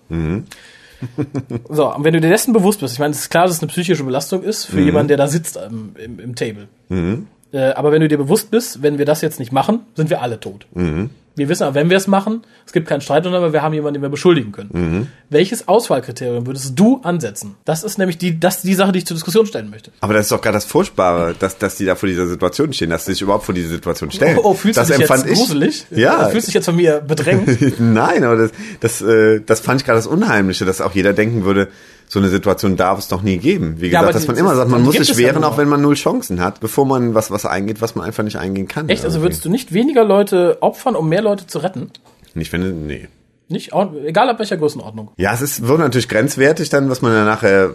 So, 1.70 1.94
und 1.94 2.04
wenn 2.04 2.14
du 2.14 2.22
dir 2.22 2.30
dessen 2.30 2.54
bewusst 2.54 2.80
bist, 2.80 2.94
ich 2.94 3.00
meine, 3.00 3.12
es 3.12 3.20
ist 3.20 3.30
klar, 3.30 3.46
dass 3.46 3.56
es 3.56 3.62
eine 3.62 3.72
psychische 3.72 4.04
Belastung 4.04 4.44
ist 4.44 4.66
für 4.66 4.78
mhm. 4.78 4.86
jemanden, 4.86 5.08
der 5.10 5.18
da 5.18 5.28
sitzt 5.28 5.58
im, 5.58 5.96
im, 5.98 6.20
im 6.20 6.36
Table. 6.36 6.68
Mhm. 6.90 7.28
Äh, 7.52 7.72
aber 7.72 7.92
wenn 7.92 8.02
du 8.02 8.08
dir 8.08 8.18
bewusst 8.18 8.52
bist, 8.52 8.82
wenn 8.82 8.98
wir 8.98 9.06
das 9.06 9.22
jetzt 9.22 9.40
nicht 9.40 9.52
machen, 9.52 9.82
sind 9.96 10.10
wir 10.10 10.22
alle 10.22 10.40
tot. 10.40 10.68
Mhm. 10.74 11.10
Wir 11.36 11.50
wissen 11.50 11.64
aber, 11.64 11.76
wenn 11.76 11.90
wir 11.90 11.98
es 11.98 12.08
machen, 12.08 12.44
es 12.66 12.72
gibt 12.72 12.88
keinen 12.88 13.02
Streit, 13.02 13.26
aber 13.28 13.52
wir 13.52 13.62
haben 13.62 13.74
jemanden, 13.74 13.96
den 13.96 14.02
wir 14.02 14.10
beschuldigen 14.10 14.52
können. 14.52 14.70
Mhm. 14.72 15.08
Welches 15.30 15.68
Auswahlkriterium 15.68 16.48
würdest 16.48 16.80
du 16.80 17.02
ansetzen? 17.04 17.56
Das 17.66 17.84
ist 17.84 17.98
nämlich 17.98 18.18
die, 18.18 18.40
das 18.40 18.62
die 18.62 18.74
Sache, 18.74 18.92
die 18.94 19.00
ich 19.00 19.06
zur 19.06 19.16
Diskussion 19.16 19.46
stellen 19.46 19.70
möchte. 19.70 19.92
Aber 20.00 20.14
das 20.14 20.26
ist 20.26 20.32
doch 20.32 20.42
gar 20.42 20.54
das 20.54 20.66
Furchtbare, 20.66 21.36
dass, 21.38 21.58
dass 21.58 21.76
die 21.76 21.86
da 21.86 21.96
vor 21.96 22.08
dieser 22.08 22.28
Situation 22.28 22.72
stehen, 22.72 22.90
dass 22.90 23.06
sie 23.06 23.14
sich 23.14 23.22
überhaupt 23.22 23.46
vor 23.46 23.54
diese 23.54 23.70
Situation 23.70 24.12
stellen. 24.12 24.38
Oh, 24.38 24.52
oh 24.52 24.54
fühlst 24.54 24.78
das 24.78 24.88
du 24.88 24.98
dich 24.98 25.10
jetzt 25.10 25.26
gruselig? 25.26 25.86
Ja. 25.92 26.30
Fühlst 26.30 26.48
du 26.48 26.50
dich 26.50 26.56
jetzt 26.56 26.66
von 26.66 26.76
mir 26.76 27.02
bedrängt? 27.02 27.80
Nein, 27.80 28.24
aber 28.24 28.38
das, 28.38 28.52
das, 28.80 29.02
äh, 29.02 29.42
das 29.46 29.60
fand 29.60 29.82
ich 29.82 29.86
gerade 29.86 29.98
das 29.98 30.08
Unheimliche, 30.08 30.64
dass 30.64 30.80
auch 30.80 30.94
jeder 30.94 31.14
denken 31.14 31.44
würde, 31.44 31.68
so 32.16 32.22
eine 32.22 32.30
Situation 32.30 32.78
darf 32.78 32.98
es 32.98 33.10
doch 33.10 33.22
nie 33.22 33.38
geben. 33.40 33.76
Wie 33.82 33.90
gesagt, 33.90 34.06
ja, 34.06 34.12
dass 34.14 34.26
man 34.26 34.38
immer 34.38 34.56
sagt, 34.56 34.72
man 34.72 34.84
muss 34.84 34.96
sich 34.96 35.18
wehren, 35.18 35.44
auch 35.44 35.58
wenn 35.58 35.68
man 35.68 35.82
null 35.82 35.96
Chancen 35.96 36.40
hat, 36.40 36.62
bevor 36.62 36.86
man 36.86 37.14
was, 37.14 37.30
was 37.30 37.46
eingeht, 37.46 37.82
was 37.82 37.96
man 37.96 38.06
einfach 38.06 38.24
nicht 38.24 38.38
eingehen 38.38 38.70
kann. 38.70 38.88
Echt? 38.88 39.04
Also 39.04 39.22
würdest 39.22 39.44
du 39.44 39.50
nicht 39.50 39.74
weniger 39.74 40.06
Leute 40.06 40.60
opfern, 40.62 40.96
um 40.96 41.10
mehr 41.10 41.22
Leute 41.22 41.46
zu 41.46 41.60
retten? 41.60 41.92
Ich 42.34 42.50
finde, 42.50 42.72
nee. 42.72 43.10
Nicht, 43.50 43.74
egal 44.06 44.30
ab 44.30 44.40
welcher 44.40 44.56
Größenordnung. 44.56 45.12
Ja, 45.18 45.34
es 45.34 45.42
ist, 45.42 45.68
wird 45.68 45.78
natürlich 45.78 46.08
grenzwertig 46.08 46.70
dann, 46.70 46.90
was 46.90 47.02
man 47.02 47.12
dann 47.12 47.26
nachher, 47.26 47.72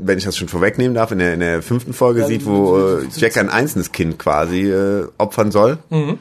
wenn 0.00 0.16
ich 0.16 0.24
das 0.24 0.38
schon 0.38 0.48
vorwegnehmen 0.48 0.94
darf, 0.94 1.12
in 1.12 1.18
der, 1.18 1.34
in 1.34 1.40
der 1.40 1.60
fünften 1.60 1.92
Folge 1.92 2.20
ja, 2.20 2.26
sieht, 2.26 2.46
wo 2.46 2.78
äh, 2.78 3.06
Jack 3.14 3.36
ein 3.36 3.50
einzelnes 3.50 3.92
Kind 3.92 4.18
quasi 4.18 4.70
äh, 4.70 5.06
opfern 5.18 5.52
soll. 5.52 5.78
Mhm. 5.90 6.18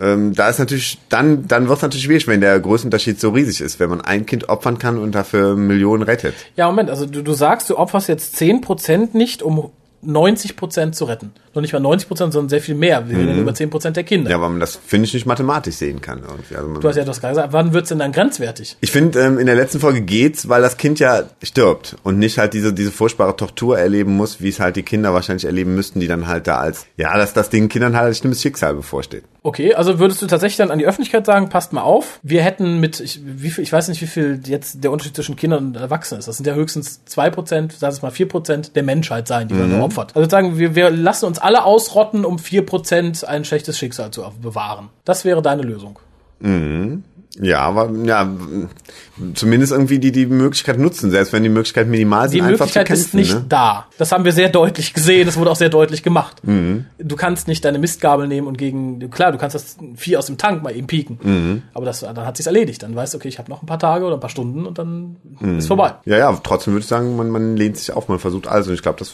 Ähm, 0.00 0.34
da 0.34 0.48
ist 0.48 0.58
natürlich, 0.58 0.98
dann, 1.08 1.46
dann 1.48 1.68
wird 1.68 1.78
es 1.78 1.82
natürlich 1.82 2.04
schwierig, 2.04 2.26
wenn 2.26 2.40
der 2.40 2.58
Größenunterschied 2.60 3.20
so 3.20 3.30
riesig 3.30 3.60
ist, 3.60 3.80
wenn 3.80 3.90
man 3.90 4.00
ein 4.00 4.26
Kind 4.26 4.48
opfern 4.48 4.78
kann 4.78 4.98
und 4.98 5.14
dafür 5.14 5.56
Millionen 5.56 6.02
rettet. 6.02 6.34
Ja, 6.56 6.66
Moment, 6.66 6.90
also 6.90 7.06
du, 7.06 7.22
du 7.22 7.32
sagst, 7.32 7.70
du 7.70 7.78
opferst 7.78 8.08
jetzt 8.08 8.36
zehn 8.36 8.60
Prozent 8.60 9.14
nicht, 9.14 9.42
um 9.42 9.70
90 10.06 10.56
Prozent 10.56 10.94
zu 10.94 11.04
retten. 11.04 11.32
Noch 11.54 11.62
nicht 11.62 11.72
mal 11.72 11.80
90 11.80 12.08
Prozent, 12.08 12.32
sondern 12.32 12.48
sehr 12.48 12.60
viel 12.60 12.74
mehr. 12.74 13.08
Wir 13.08 13.18
reden 13.18 13.34
mhm. 13.34 13.40
über 13.40 13.54
10 13.54 13.70
Prozent 13.70 13.96
der 13.96 14.04
Kinder. 14.04 14.30
Ja, 14.30 14.40
weil 14.40 14.50
man 14.50 14.60
das, 14.60 14.76
finde 14.76 15.06
ich, 15.06 15.14
nicht 15.14 15.26
mathematisch 15.26 15.76
sehen 15.76 16.00
kann. 16.00 16.20
Irgendwie. 16.20 16.54
Also 16.54 16.74
du 16.74 16.88
hast 16.88 16.96
ja 16.96 17.04
das 17.04 17.20
gerade 17.20 17.32
gesagt. 17.32 17.52
Wann 17.52 17.72
wird's 17.72 17.88
denn 17.88 17.98
dann 17.98 18.12
grenzwertig? 18.12 18.76
Ich 18.80 18.90
finde, 18.90 19.20
ähm, 19.20 19.38
in 19.38 19.46
der 19.46 19.54
letzten 19.54 19.80
Folge 19.80 20.02
geht's, 20.02 20.48
weil 20.48 20.62
das 20.62 20.76
Kind 20.76 20.98
ja 20.98 21.24
stirbt 21.42 21.96
und 22.02 22.18
nicht 22.18 22.38
halt 22.38 22.54
diese, 22.54 22.72
diese 22.72 22.92
furchtbare 22.92 23.34
Tortur 23.36 23.78
erleben 23.78 24.16
muss, 24.16 24.40
wie 24.40 24.48
es 24.48 24.60
halt 24.60 24.76
die 24.76 24.82
Kinder 24.82 25.12
wahrscheinlich 25.12 25.44
erleben 25.44 25.74
müssten, 25.74 26.00
die 26.00 26.08
dann 26.08 26.26
halt 26.28 26.46
da 26.46 26.58
als, 26.58 26.86
ja, 26.96 27.16
dass 27.16 27.32
das 27.32 27.50
den 27.50 27.68
Kindern 27.68 27.96
halt 27.96 28.08
ein 28.08 28.14
schlimmes 28.14 28.42
Schicksal 28.42 28.74
bevorsteht. 28.74 29.24
Okay, 29.46 29.74
also 29.74 30.00
würdest 30.00 30.20
du 30.20 30.26
tatsächlich 30.26 30.56
dann 30.56 30.72
an 30.72 30.80
die 30.80 30.86
Öffentlichkeit 30.86 31.24
sagen, 31.24 31.48
passt 31.50 31.72
mal 31.72 31.82
auf, 31.82 32.18
wir 32.24 32.42
hätten 32.42 32.80
mit, 32.80 32.98
ich, 32.98 33.20
wie 33.24 33.50
viel, 33.50 33.62
ich 33.62 33.72
weiß 33.72 33.86
nicht, 33.86 34.02
wie 34.02 34.08
viel 34.08 34.40
jetzt 34.44 34.82
der 34.82 34.90
Unterschied 34.90 35.14
zwischen 35.14 35.36
Kindern 35.36 35.66
und 35.68 35.76
Erwachsenen 35.76 36.18
ist. 36.18 36.26
Das 36.26 36.38
sind 36.38 36.48
ja 36.48 36.54
höchstens 36.54 37.04
zwei 37.04 37.30
Prozent, 37.30 37.72
sagen 37.72 37.94
wir 37.94 38.08
mal 38.08 38.10
vier 38.10 38.26
Prozent 38.26 38.74
der 38.74 38.82
Menschheit 38.82 39.28
sein, 39.28 39.46
die 39.46 39.54
man 39.54 39.72
mhm. 39.72 39.82
opfert. 39.82 40.16
Also 40.16 40.28
sagen 40.28 40.58
wir, 40.58 40.74
wir 40.74 40.90
lassen 40.90 41.26
uns 41.26 41.38
alle 41.38 41.64
ausrotten, 41.64 42.24
um 42.24 42.40
vier 42.40 42.66
Prozent 42.66 43.24
ein 43.24 43.44
schlechtes 43.44 43.78
Schicksal 43.78 44.10
zu 44.10 44.24
bewahren. 44.42 44.88
Das 45.04 45.24
wäre 45.24 45.42
deine 45.42 45.62
Lösung. 45.62 46.00
Mhm. 46.40 47.04
Ja, 47.40 47.60
aber 47.60 47.90
ja, 48.04 48.28
zumindest 49.34 49.72
irgendwie 49.72 49.98
die 49.98 50.12
die 50.12 50.26
Möglichkeit 50.26 50.78
nutzen, 50.78 51.10
selbst 51.10 51.32
wenn 51.32 51.42
die 51.42 51.48
Möglichkeit 51.48 51.86
minimal 51.86 52.28
sind, 52.28 52.38
Die 52.38 52.42
Möglichkeit 52.42 52.86
kämpfen. 52.86 53.02
ist 53.04 53.14
nicht 53.14 53.34
ne? 53.34 53.44
da. 53.48 53.86
Das 53.98 54.12
haben 54.12 54.24
wir 54.24 54.32
sehr 54.32 54.48
deutlich 54.48 54.94
gesehen. 54.94 55.26
Das 55.26 55.36
wurde 55.36 55.50
auch 55.50 55.56
sehr 55.56 55.68
deutlich 55.68 56.02
gemacht. 56.02 56.36
Du 56.42 57.16
kannst 57.16 57.48
nicht 57.48 57.64
deine 57.64 57.78
Mistgabel 57.78 58.26
nehmen 58.28 58.46
und 58.46 58.56
gegen, 58.56 59.10
klar, 59.10 59.32
du 59.32 59.38
kannst 59.38 59.54
das 59.54 59.76
Vieh 59.96 60.16
aus 60.16 60.26
dem 60.26 60.38
Tank 60.38 60.62
mal 60.62 60.74
eben 60.74 60.86
pieken. 60.86 61.62
Aber 61.74 61.84
das, 61.86 62.00
dann 62.00 62.16
hat 62.26 62.36
sich's 62.36 62.46
erledigt. 62.46 62.82
Dann 62.82 62.94
weißt 62.94 63.14
du, 63.14 63.18
okay, 63.18 63.28
ich 63.28 63.38
habe 63.38 63.50
noch 63.50 63.62
ein 63.62 63.66
paar 63.66 63.78
Tage 63.78 64.04
oder 64.04 64.14
ein 64.16 64.20
paar 64.20 64.30
Stunden 64.30 64.66
und 64.66 64.78
dann 64.78 65.16
ist 65.58 65.66
vorbei. 65.66 65.94
Ja, 66.04 66.18
ja, 66.18 66.40
trotzdem 66.42 66.72
würde 66.74 66.82
ich 66.82 66.88
sagen, 66.88 67.16
man, 67.16 67.30
man 67.30 67.56
lehnt 67.56 67.76
sich 67.76 67.92
auf, 67.92 68.08
man 68.08 68.18
versucht 68.18 68.46
alles. 68.46 68.68
Und 68.68 68.74
ich 68.74 68.82
glaube, 68.82 68.98
das, 68.98 69.12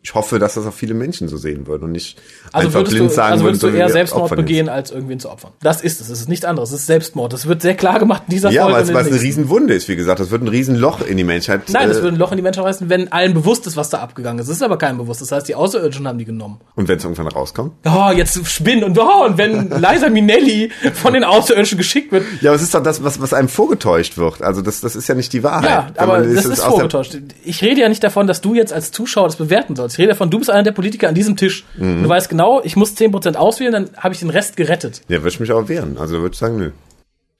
ich 0.00 0.14
hoffe, 0.14 0.38
dass 0.38 0.54
das 0.54 0.64
auch 0.64 0.72
viele 0.72 0.94
Menschen 0.94 1.28
so 1.28 1.36
sehen 1.36 1.66
würden 1.66 1.84
und 1.84 1.92
nicht 1.92 2.18
Also 2.52 2.68
einfach 2.68 2.88
blind 2.88 3.10
du, 3.10 3.14
sagen 3.14 3.32
also 3.32 3.44
würdest 3.44 3.62
du 3.62 3.66
würden, 3.66 3.76
so 3.76 3.80
eher 3.80 3.88
Selbstmord 3.90 4.36
begehen, 4.36 4.68
als 4.68 4.90
irgendwen 4.90 5.18
zu 5.18 5.28
opfern. 5.28 5.50
Das 5.60 5.80
ist 5.82 6.00
es. 6.00 6.08
Es 6.08 6.20
ist 6.20 6.28
nichts 6.28 6.44
anderes. 6.46 6.70
Es 6.72 6.80
ist 6.80 6.86
Selbstmord. 6.86 7.32
Das 7.32 7.46
wird 7.46 7.60
sehr 7.62 7.74
klar 7.74 7.98
gemacht 7.98 8.22
in 8.28 8.30
dieser 8.34 8.50
Ja, 8.50 8.62
Folge. 8.62 8.76
weil 8.76 8.82
es 8.84 8.88
und 8.88 8.94
in 8.94 8.96
weil 8.96 9.06
es 9.06 9.12
eine. 9.12 9.20
Riesenwunde 9.22 9.74
ist, 9.74 9.88
wie 9.88 9.96
gesagt. 9.96 10.20
Das 10.20 10.30
wird 10.30 10.42
ein 10.42 10.48
Riesenloch 10.48 11.00
in 11.06 11.16
die 11.16 11.24
Menschheit. 11.24 11.62
Nein, 11.70 11.88
das 11.88 11.98
äh, 11.98 12.02
würde 12.04 12.16
ein 12.16 12.18
Loch 12.20 12.30
in 12.30 12.36
die 12.36 12.42
Menschheit 12.42 12.64
reißen, 12.64 12.88
wenn 12.88 13.10
allen 13.12 13.34
bewusst 13.34 13.66
ist, 13.66 13.76
was 13.76 13.90
da 13.90 13.98
abgegangen 13.98 14.38
ist. 14.40 14.48
Es 14.48 14.56
ist 14.56 14.62
aber 14.62 14.78
keinem 14.78 14.98
bewusst. 14.98 15.20
Das 15.20 15.32
heißt, 15.32 15.48
die 15.48 15.56
Außerirdischen 15.56 16.06
haben 16.06 16.18
die 16.18 16.24
genommen. 16.24 16.60
Und 16.76 16.86
wenn 16.88 16.96
es 16.98 17.04
irgendwann 17.04 17.26
rauskommt? 17.28 17.72
Oh, 17.84 18.10
jetzt 18.14 18.46
spinnen 18.46 18.84
und 18.84 18.98
oh, 18.98 19.24
und 19.26 19.36
wenn 19.36 19.68
Liza 19.80 20.08
Minnelli 20.08 20.70
von 20.94 21.12
den 21.12 21.24
Außerirdischen 21.24 21.76
geschickt 21.76 22.12
wird. 22.12 22.24
Ja, 22.40 22.50
aber 22.50 22.56
es 22.56 22.62
ist 22.62 22.74
doch 22.74 22.82
das, 22.82 23.02
was, 23.02 23.20
was 23.20 23.34
einem 23.34 23.48
vorgetäuscht 23.48 24.16
wird. 24.16 24.42
Also 24.42 24.62
das, 24.62 24.80
das 24.80 24.96
ist 24.96 25.08
ja 25.08 25.14
nicht 25.16 25.32
die 25.32 25.42
Wahrheit. 25.42 25.68
Ja, 25.68 25.90
aber 25.96 26.20
man- 26.20 26.34
das 26.34 26.44
ist 26.46 26.62
der- 26.62 26.70
vorgetäuscht. 26.70 27.18
Ich 27.44 27.62
rede 27.62 27.80
ja 27.80 27.88
nicht 27.88 28.04
davon, 28.04 28.26
dass 28.26 28.40
du 28.40 28.54
jetzt 28.54 28.72
als 28.72 28.92
Zuschauer 28.92 29.26
das 29.26 29.36
bewerten 29.36 29.76
sollst. 29.78 29.96
Ich 29.96 29.98
rede 29.98 30.10
davon, 30.10 30.30
du 30.30 30.38
bist 30.38 30.50
einer 30.50 30.62
der 30.62 30.72
Politiker 30.72 31.08
an 31.08 31.14
diesem 31.14 31.36
Tisch. 31.36 31.64
Mhm. 31.76 32.02
Du 32.02 32.08
weißt 32.08 32.28
genau, 32.28 32.60
ich 32.62 32.76
muss 32.76 32.96
10% 32.96 33.36
auswählen, 33.36 33.72
dann 33.72 33.90
habe 33.96 34.14
ich 34.14 34.20
den 34.20 34.30
Rest 34.30 34.56
gerettet. 34.56 35.02
Ja, 35.08 35.18
würde 35.18 35.28
ich 35.28 35.40
mich 35.40 35.50
auch 35.52 35.68
wehren. 35.68 35.96
Also 35.98 36.20
würde 36.20 36.34
ich 36.34 36.38
sagen, 36.38 36.58
nö. 36.58 36.70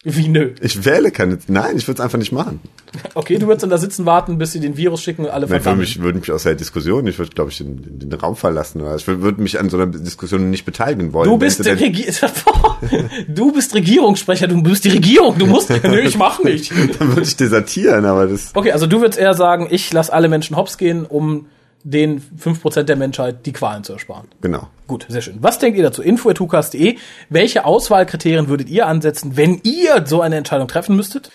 Wie 0.04 0.28
nö. 0.28 0.52
Ich 0.60 0.84
wähle 0.84 1.10
keine. 1.10 1.38
Nein, 1.48 1.76
ich 1.76 1.88
würde 1.88 1.98
es 1.98 2.04
einfach 2.04 2.18
nicht 2.18 2.32
machen. 2.32 2.60
Okay, 3.14 3.38
du 3.38 3.46
würdest 3.46 3.64
dann 3.64 3.70
da 3.70 3.78
sitzen, 3.78 4.06
warten, 4.06 4.38
bis 4.38 4.52
sie 4.52 4.60
den 4.60 4.76
Virus 4.76 5.02
schicken 5.02 5.24
und 5.24 5.30
alle 5.30 5.44
Ich 5.44 5.50
würde 5.50 5.76
mich, 5.76 6.00
würde 6.00 6.18
mich 6.18 6.32
aus 6.32 6.44
der 6.44 6.54
Diskussion, 6.54 7.06
ich 7.06 7.18
würde, 7.18 7.32
glaube 7.32 7.50
ich, 7.50 7.58
den, 7.58 7.82
den, 7.82 8.10
den 8.10 8.18
Raum 8.18 8.34
verlassen. 8.36 8.80
Oder 8.80 8.96
ich 8.96 9.06
würde, 9.06 9.22
würde 9.22 9.42
mich 9.42 9.58
an 9.58 9.68
so 9.68 9.76
einer 9.76 9.86
Diskussion 9.86 10.50
nicht 10.50 10.64
beteiligen 10.64 11.12
wollen. 11.12 11.28
Du 11.28 11.36
bist, 11.36 11.64
der 11.64 11.78
Regi 11.78 12.06
du 13.28 13.52
bist 13.52 13.74
Regierungssprecher, 13.74 14.46
du 14.46 14.62
bist 14.62 14.84
die 14.84 14.90
Regierung, 14.90 15.36
du 15.36 15.46
musst. 15.46 15.70
Nö, 15.82 16.00
ich 16.00 16.16
mach 16.16 16.42
nicht. 16.42 16.70
Dann 16.70 17.08
würde 17.08 17.22
ich 17.22 17.36
desertieren, 17.36 18.04
aber 18.04 18.26
das. 18.26 18.52
Okay, 18.54 18.72
also 18.72 18.86
du 18.86 19.00
würdest 19.00 19.18
eher 19.18 19.34
sagen, 19.34 19.66
ich 19.70 19.92
lasse 19.92 20.12
alle 20.12 20.28
Menschen 20.28 20.56
hops 20.56 20.78
gehen, 20.78 21.04
um 21.04 21.46
den 21.84 22.20
5% 22.20 22.82
der 22.82 22.96
Menschheit 22.96 23.46
die 23.46 23.52
Qualen 23.52 23.84
zu 23.84 23.92
ersparen. 23.92 24.28
Genau. 24.40 24.68
Gut, 24.86 25.06
sehr 25.08 25.22
schön. 25.22 25.38
Was 25.40 25.58
denkt 25.58 25.78
ihr 25.78 25.84
dazu? 25.84 26.02
info.tukas.de. 26.02 26.96
Welche 27.28 27.64
Auswahlkriterien 27.64 28.48
würdet 28.48 28.68
ihr 28.68 28.86
ansetzen, 28.86 29.36
wenn 29.36 29.60
ihr 29.62 30.04
so 30.06 30.20
eine 30.20 30.36
Entscheidung 30.36 30.68
treffen 30.68 30.96
müsstet? 30.96 31.30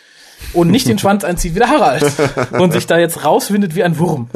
Und 0.51 0.69
nicht 0.69 0.89
den 0.89 0.99
Schwanz 0.99 1.23
einzieht 1.23 1.55
wie 1.55 1.59
der 1.59 1.69
Harald 1.69 2.03
und 2.59 2.73
sich 2.73 2.85
da 2.85 2.97
jetzt 2.97 3.23
rauswindet 3.23 3.75
wie 3.75 3.83
ein 3.83 3.97
Wurm. 3.97 4.29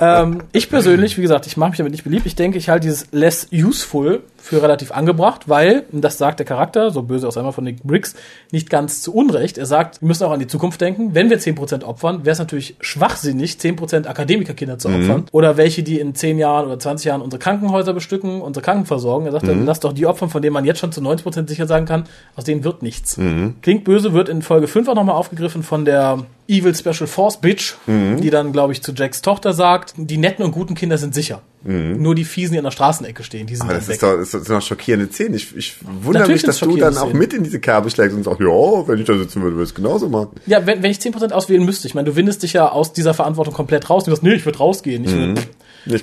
Ähm, 0.00 0.44
ich 0.52 0.70
persönlich, 0.70 1.18
wie 1.18 1.22
gesagt, 1.22 1.48
ich 1.48 1.56
mache 1.56 1.70
mich 1.70 1.78
damit 1.78 1.90
nicht 1.90 2.04
beliebt. 2.04 2.24
Ich 2.26 2.36
denke, 2.36 2.56
ich 2.56 2.68
halte 2.68 2.86
dieses 2.86 3.08
less 3.10 3.48
useful 3.52 4.22
für 4.44 4.60
relativ 4.60 4.92
angebracht, 4.92 5.48
weil, 5.48 5.84
und 5.90 6.02
das 6.02 6.18
sagt 6.18 6.38
der 6.38 6.44
Charakter, 6.44 6.90
so 6.90 7.00
böse 7.00 7.26
auch 7.26 7.34
einmal 7.38 7.54
von 7.54 7.64
Nick 7.64 7.82
Briggs, 7.82 8.14
nicht 8.52 8.68
ganz 8.68 9.00
zu 9.00 9.14
Unrecht. 9.14 9.56
Er 9.56 9.64
sagt, 9.64 10.02
wir 10.02 10.08
müssen 10.08 10.22
auch 10.22 10.32
an 10.32 10.38
die 10.38 10.46
Zukunft 10.46 10.82
denken. 10.82 11.14
Wenn 11.14 11.30
wir 11.30 11.40
10% 11.40 11.82
opfern, 11.82 12.26
wäre 12.26 12.34
es 12.34 12.38
natürlich 12.38 12.76
schwachsinnig, 12.78 13.52
10% 13.54 14.06
Akademikerkinder 14.06 14.78
zu 14.78 14.88
opfern. 14.88 15.24
Oder 15.32 15.56
welche, 15.56 15.82
die 15.82 15.98
in 15.98 16.14
10 16.14 16.38
Jahren 16.38 16.66
oder 16.66 16.78
20 16.78 17.06
Jahren 17.06 17.22
unsere 17.22 17.40
Krankenhäuser 17.40 17.94
bestücken, 17.94 18.42
unsere 18.42 18.62
Kranken 18.62 18.84
versorgen. 18.84 19.24
Er 19.24 19.32
sagt, 19.32 19.48
dann 19.48 19.64
lass 19.64 19.80
doch 19.80 19.94
die 19.94 20.04
opfern, 20.04 20.28
von 20.28 20.42
denen 20.42 20.52
man 20.52 20.66
jetzt 20.66 20.78
schon 20.78 20.92
zu 20.92 21.00
90% 21.00 21.48
sicher 21.48 21.66
sagen 21.66 21.86
kann, 21.86 22.04
aus 22.36 22.44
denen 22.44 22.64
wird 22.64 22.82
nichts. 22.82 23.18
Klingt 23.62 23.84
böse, 23.84 24.12
wird 24.12 24.28
in 24.28 24.42
Folge 24.42 24.68
5 24.68 24.88
auch 24.88 24.94
nochmal 24.94 25.16
aufgegriffen 25.16 25.62
von 25.62 25.86
der 25.86 26.18
Evil 26.46 26.74
Special 26.74 27.06
Force 27.06 27.40
Bitch, 27.40 27.74
die 27.86 28.28
dann, 28.30 28.52
glaube 28.52 28.72
ich, 28.72 28.82
zu 28.82 28.92
Jacks 28.92 29.22
Tochter 29.22 29.52
sagt, 29.54 29.94
die 29.96 30.18
netten 30.18 30.44
und 30.44 30.52
guten 30.52 30.74
Kinder 30.74 30.98
sind 30.98 31.14
sicher. 31.14 31.40
Nur 31.66 32.14
die 32.14 32.24
Fiesen, 32.26 32.52
die 32.52 32.58
an 32.58 32.64
der 32.64 32.70
Straßenecke 32.72 33.22
stehen, 33.22 33.46
die 33.46 33.54
sind 33.56 33.64
Aber 33.64 33.74
das 33.74 33.88
weg. 33.88 33.94
ist 33.94 34.02
doch, 34.02 34.16
das 34.18 34.30
sind 34.32 34.50
doch 34.50 34.60
schockierende 34.60 35.06
Szenen. 35.10 35.34
Ich, 35.34 35.56
ich 35.56 35.76
wundere 35.82 36.24
Natürlich 36.24 36.42
mich, 36.42 36.46
dass 36.46 36.58
du 36.60 36.76
dann 36.76 36.94
auch 36.98 37.04
Szenen. 37.06 37.18
mit 37.18 37.32
in 37.32 37.42
diese 37.44 37.58
Kerbe 37.60 37.88
schlägst 37.88 38.14
und 38.14 38.22
sagst, 38.24 38.40
ja, 38.40 38.46
wenn 38.88 38.98
ich 38.98 39.06
da 39.06 39.16
sitzen 39.16 39.40
würde, 39.40 39.56
würde 39.56 39.64
ich 39.64 39.70
es 39.70 39.74
genauso 39.74 40.10
machen. 40.10 40.28
Ja, 40.44 40.66
wenn, 40.66 40.82
wenn 40.82 40.90
ich 40.90 40.98
10% 40.98 41.32
auswählen 41.32 41.64
müsste, 41.64 41.86
ich 41.88 41.94
meine, 41.94 42.10
du 42.10 42.16
windest 42.16 42.42
dich 42.42 42.52
ja 42.52 42.68
aus 42.70 42.92
dieser 42.92 43.14
Verantwortung 43.14 43.54
komplett 43.54 43.88
raus. 43.88 44.04
Du 44.04 44.10
sagst, 44.10 44.22
nee, 44.22 44.34
ich 44.34 44.44
würde 44.44 44.58
rausgehen. 44.58 45.04
Ich 45.04 45.12
würd, 45.12 45.38
Ich 45.38 45.44
kann 45.44 45.54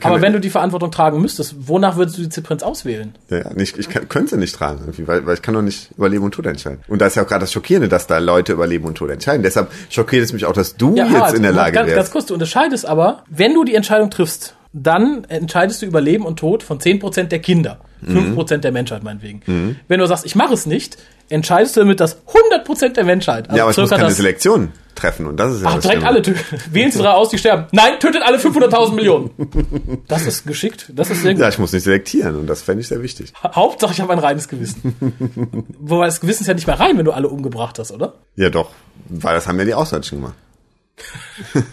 aber 0.01 0.15
ja- 0.17 0.21
wenn 0.21 0.33
du 0.33 0.39
die 0.39 0.49
Verantwortung 0.49 0.91
tragen 0.91 1.21
müsstest, 1.21 1.55
wonach 1.67 1.97
würdest 1.97 2.17
du 2.17 2.21
die 2.21 2.29
10% 2.29 2.63
auswählen? 2.63 3.15
Ja, 3.29 3.39
ja, 3.39 3.53
nicht, 3.53 3.77
ich 3.77 3.89
kann, 3.89 4.07
könnte 4.09 4.31
sie 4.35 4.37
nicht 4.37 4.55
tragen, 4.55 4.79
irgendwie, 4.81 5.07
weil, 5.07 5.25
weil 5.25 5.35
ich 5.35 5.41
kann 5.41 5.53
doch 5.53 5.61
nicht 5.61 5.89
über 5.97 6.09
Leben 6.09 6.23
und 6.23 6.33
Tod 6.33 6.45
entscheiden. 6.45 6.79
Und 6.87 7.01
da 7.01 7.07
ist 7.07 7.15
ja 7.15 7.23
auch 7.23 7.27
gerade 7.27 7.41
das 7.41 7.51
Schockierende, 7.51 7.89
dass 7.89 8.07
da 8.07 8.19
Leute 8.19 8.53
über 8.53 8.67
Leben 8.67 8.85
und 8.85 8.95
Tod 8.95 9.09
entscheiden. 9.09 9.43
Deshalb 9.43 9.71
schockiert 9.89 10.23
es 10.23 10.33
mich 10.33 10.45
auch, 10.45 10.53
dass 10.53 10.75
du 10.75 10.95
jetzt 10.95 11.09
Harald, 11.11 11.35
in 11.35 11.43
der 11.43 11.51
Lage 11.51 11.73
ganz, 11.73 11.87
ganz 11.87 11.97
wärst. 11.97 12.11
kurz, 12.11 12.25
du 12.27 12.33
unterscheidest 12.33 12.85
aber, 12.85 13.23
wenn 13.29 13.53
du 13.53 13.63
die 13.63 13.75
Entscheidung 13.75 14.09
triffst, 14.11 14.55
dann 14.73 15.25
entscheidest 15.25 15.81
du 15.81 15.85
über 15.85 15.99
Leben 16.01 16.25
und 16.25 16.37
Tod 16.39 16.63
von 16.63 16.79
10% 16.79 17.23
der 17.29 17.39
Kinder. 17.39 17.79
Mhm. 18.01 18.37
5% 18.37 18.57
der 18.57 18.71
Menschheit 18.71 19.03
meinetwegen. 19.03 19.77
Wenn 19.87 19.99
du 19.99 20.05
sagst, 20.05 20.25
ich 20.25 20.35
mache 20.35 20.53
es 20.53 20.65
nicht, 20.65 20.97
entscheidest 21.29 21.75
du 21.75 21.81
damit 21.81 21.99
das 21.99 22.17
100% 22.27 22.93
der 22.93 23.03
Menschheit. 23.03 23.49
Also 23.49 23.57
ja, 23.57 23.63
aber 23.63 23.71
ich 23.71 23.77
muss 23.77 23.89
keine 23.89 24.03
das, 24.03 24.17
Selektion 24.17 24.71
treffen 24.95 25.25
und 25.25 25.37
das 25.37 25.55
ist 25.55 25.61
ja 25.63 25.69
Ach, 25.69 25.79
direkt 25.79 26.03
alle 26.03 26.21
töten. 26.21 26.39
Wählen 26.71 26.91
Sie 26.91 26.99
drei 26.99 27.11
aus, 27.11 27.29
die 27.29 27.37
sterben. 27.37 27.67
Nein, 27.71 27.99
tötet 27.99 28.21
alle 28.23 28.37
500.000 28.37 28.93
Millionen. 28.93 29.31
Das 30.07 30.25
ist 30.25 30.45
geschickt. 30.45 30.91
Das 30.93 31.09
ist 31.09 31.21
sehr 31.21 31.33
gut. 31.33 31.41
Ja, 31.41 31.49
ich 31.49 31.57
muss 31.57 31.71
nicht 31.71 31.83
selektieren 31.83 32.35
und 32.35 32.47
das 32.47 32.61
fände 32.61 32.81
ich 32.81 32.87
sehr 32.87 33.01
wichtig. 33.01 33.33
Hauptsache, 33.43 33.93
ich 33.93 34.01
habe 34.01 34.13
ein 34.13 34.19
reines 34.19 34.47
Gewissen. 34.47 34.95
Wobei 35.79 36.05
das 36.05 36.19
Gewissen 36.19 36.41
ist 36.41 36.47
ja 36.47 36.53
nicht 36.53 36.67
mehr 36.67 36.79
rein, 36.79 36.97
wenn 36.97 37.05
du 37.05 37.11
alle 37.11 37.29
umgebracht 37.29 37.79
hast, 37.79 37.91
oder? 37.91 38.13
Ja, 38.35 38.49
doch, 38.49 38.71
weil 39.09 39.35
das 39.35 39.47
haben 39.47 39.57
ja 39.59 39.65
die 39.65 39.73
Ausdeutschen 39.73 40.19
gemacht. 40.19 40.35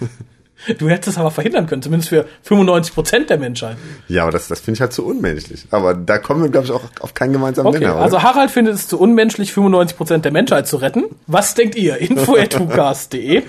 Du 0.78 0.88
hättest 0.88 1.08
es 1.08 1.18
aber 1.18 1.30
verhindern 1.30 1.66
können, 1.66 1.82
zumindest 1.82 2.08
für 2.08 2.26
95% 2.46 3.26
der 3.26 3.38
Menschheit. 3.38 3.76
Ja, 4.08 4.22
aber 4.22 4.32
das, 4.32 4.48
das 4.48 4.60
finde 4.60 4.76
ich 4.76 4.80
halt 4.80 4.92
zu 4.92 5.06
unmenschlich. 5.06 5.64
Aber 5.70 5.94
da 5.94 6.18
kommen 6.18 6.42
wir, 6.42 6.50
glaube 6.50 6.66
ich, 6.66 6.72
auch 6.72 6.82
auf 7.00 7.14
keinen 7.14 7.32
gemeinsamen 7.32 7.68
Okay, 7.68 7.78
Nenner, 7.78 7.94
oder? 7.94 8.02
also 8.02 8.22
Harald 8.22 8.50
findet 8.50 8.74
es 8.74 8.88
zu 8.88 8.98
unmenschlich, 8.98 9.52
95% 9.52 10.18
der 10.18 10.32
Menschheit 10.32 10.66
zu 10.66 10.76
retten. 10.76 11.04
Was 11.26 11.54
denkt 11.54 11.76
ihr? 11.76 11.96
info.tukas.de 11.98 13.42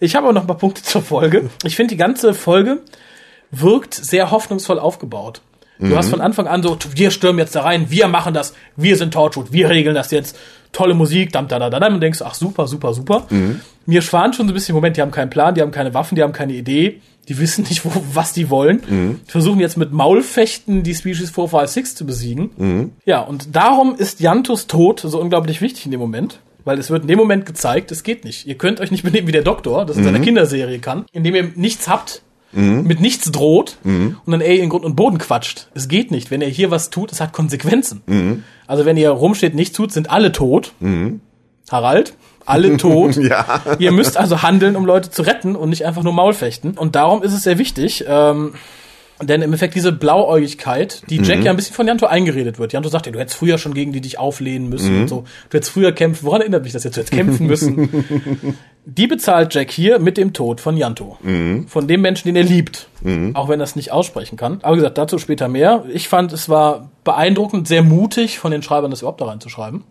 Ich 0.00 0.16
habe 0.16 0.28
auch 0.28 0.32
noch 0.32 0.42
ein 0.42 0.46
paar 0.46 0.58
Punkte 0.58 0.82
zur 0.82 1.02
Folge. 1.02 1.50
Ich 1.64 1.76
finde, 1.76 1.94
die 1.94 1.98
ganze 1.98 2.34
Folge 2.34 2.78
wirkt 3.50 3.94
sehr 3.94 4.30
hoffnungsvoll 4.30 4.78
aufgebaut. 4.78 5.42
Du 5.78 5.94
hast 5.94 6.08
von 6.08 6.22
Anfang 6.22 6.46
an 6.46 6.62
so, 6.62 6.78
wir 6.94 7.10
stürmen 7.10 7.38
jetzt 7.38 7.54
da 7.54 7.60
rein, 7.60 7.90
wir 7.90 8.08
machen 8.08 8.32
das, 8.32 8.54
wir 8.76 8.96
sind 8.96 9.12
Torchwood, 9.12 9.52
wir 9.52 9.68
regeln 9.68 9.94
das 9.94 10.10
jetzt, 10.10 10.38
tolle 10.76 10.94
Musik, 10.94 11.32
dam, 11.32 11.48
da, 11.48 11.58
da, 11.58 11.70
da, 11.70 11.80
da, 11.80 11.86
und 11.86 12.00
denkst, 12.00 12.20
ach 12.22 12.34
super, 12.34 12.66
super, 12.66 12.92
super. 12.92 13.26
Mir 13.86 14.02
schwant 14.02 14.36
schon 14.36 14.46
so 14.46 14.52
ein 14.52 14.54
bisschen, 14.54 14.74
Moment, 14.74 14.96
die 14.96 15.00
haben 15.00 15.10
keinen 15.10 15.30
Plan, 15.30 15.54
die 15.54 15.62
haben 15.62 15.70
keine 15.70 15.94
Waffen, 15.94 16.16
die 16.16 16.22
haben 16.22 16.32
keine 16.32 16.52
Idee, 16.52 17.00
die 17.28 17.38
wissen 17.38 17.64
nicht, 17.68 17.84
wo, 17.84 17.90
was 18.12 18.32
die 18.32 18.50
wollen. 18.50 18.82
Die 19.26 19.30
versuchen 19.30 19.60
jetzt 19.60 19.76
mit 19.76 19.92
Maulfechten 19.92 20.82
die 20.82 20.94
Species 20.94 21.30
456 21.30 21.96
zu 21.96 22.04
besiegen. 22.04 22.92
Ja, 23.04 23.20
und 23.20 23.56
darum 23.56 23.94
ist 23.96 24.20
Jantos 24.20 24.66
Tod 24.66 25.00
so 25.00 25.20
unglaublich 25.20 25.60
wichtig 25.60 25.86
in 25.86 25.92
dem 25.92 26.00
Moment. 26.00 26.40
Weil 26.64 26.80
es 26.80 26.90
wird 26.90 27.02
in 27.02 27.08
dem 27.08 27.18
Moment 27.18 27.46
gezeigt, 27.46 27.92
es 27.92 28.02
geht 28.02 28.24
nicht. 28.24 28.44
Ihr 28.46 28.56
könnt 28.56 28.80
euch 28.80 28.90
nicht 28.90 29.04
benehmen 29.04 29.28
wie 29.28 29.32
der 29.32 29.42
Doktor, 29.42 29.86
das 29.86 29.96
in 29.96 30.02
seiner 30.02 30.18
Kinderserie 30.18 30.80
kann, 30.80 31.04
indem 31.12 31.36
ihr 31.36 31.52
nichts 31.54 31.86
habt, 31.88 32.22
mit 32.56 33.00
nichts 33.00 33.30
droht 33.30 33.76
und 33.84 34.16
dann 34.26 34.40
ey 34.40 34.58
in 34.60 34.70
Grund 34.70 34.84
und 34.84 34.96
Boden 34.96 35.18
quatscht. 35.18 35.68
Es 35.74 35.88
geht 35.88 36.10
nicht. 36.10 36.30
Wenn 36.30 36.40
er 36.40 36.48
hier 36.48 36.70
was 36.70 36.90
tut, 36.90 37.12
es 37.12 37.20
hat 37.20 37.32
Konsequenzen. 37.32 38.44
Also 38.66 38.84
wenn 38.86 38.96
ihr 38.96 39.10
rumsteht, 39.10 39.54
nichts 39.54 39.76
tut, 39.76 39.92
sind 39.92 40.10
alle 40.10 40.32
tot. 40.32 40.72
Harald, 41.70 42.14
alle 42.46 42.76
tot. 42.76 43.16
Ja. 43.22 43.60
Ihr 43.78 43.92
müsst 43.92 44.16
also 44.16 44.42
handeln, 44.42 44.76
um 44.76 44.86
Leute 44.86 45.10
zu 45.10 45.22
retten 45.22 45.54
und 45.56 45.70
nicht 45.70 45.84
einfach 45.84 46.02
nur 46.02 46.12
Maulfechten. 46.12 46.78
Und 46.78 46.94
darum 46.96 47.22
ist 47.22 47.32
es 47.32 47.42
sehr 47.42 47.58
wichtig, 47.58 48.04
ähm, 48.08 48.54
denn 49.22 49.40
im 49.40 49.44
Endeffekt 49.44 49.74
diese 49.74 49.92
Blauäugigkeit, 49.92 51.02
die 51.08 51.16
Jack 51.16 51.42
ja 51.42 51.50
ein 51.50 51.56
bisschen 51.56 51.74
von 51.74 51.86
Janto 51.86 52.06
eingeredet 52.06 52.58
wird. 52.58 52.72
Janto 52.72 52.88
sagt 52.88 53.06
ja, 53.06 53.12
du 53.12 53.18
hättest 53.18 53.36
früher 53.38 53.56
schon 53.56 53.72
gegen 53.72 53.92
die 53.92 54.00
dich 54.02 54.18
auflehnen 54.18 54.68
müssen 54.68 55.02
und 55.02 55.08
so. 55.08 55.24
Du 55.48 55.56
hättest 55.56 55.72
früher 55.72 55.92
kämpfen. 55.92 56.26
Woran 56.26 56.42
erinnert 56.42 56.64
mich 56.64 56.72
das 56.72 56.84
jetzt? 56.84 56.96
Du 56.96 57.00
hättest 57.00 57.14
kämpfen 57.14 57.46
müssen. 57.46 58.58
die 58.84 59.06
bezahlt 59.06 59.54
Jack 59.54 59.70
hier 59.70 59.98
mit 59.98 60.18
dem 60.18 60.32
Tod 60.34 60.60
von 60.60 60.76
Janto. 60.76 61.16
Von 61.66 61.88
dem 61.88 62.02
Menschen, 62.02 62.28
den 62.28 62.36
er 62.36 62.44
liebt. 62.44 62.88
Auch 63.34 63.48
wenn 63.48 63.60
er 63.60 63.64
es 63.64 63.74
nicht 63.74 63.90
aussprechen 63.90 64.36
kann. 64.36 64.58
Aber 64.62 64.74
wie 64.74 64.80
gesagt, 64.80 64.98
dazu 64.98 65.18
später 65.18 65.48
mehr. 65.48 65.84
Ich 65.92 66.08
fand, 66.08 66.32
es 66.32 66.48
war 66.48 66.90
beeindruckend, 67.04 67.68
sehr 67.68 67.82
mutig 67.82 68.38
von 68.38 68.52
den 68.52 68.62
Schreibern, 68.62 68.90
das 68.90 69.00
überhaupt 69.00 69.20
da 69.20 69.26
reinzuschreiben. 69.26 69.84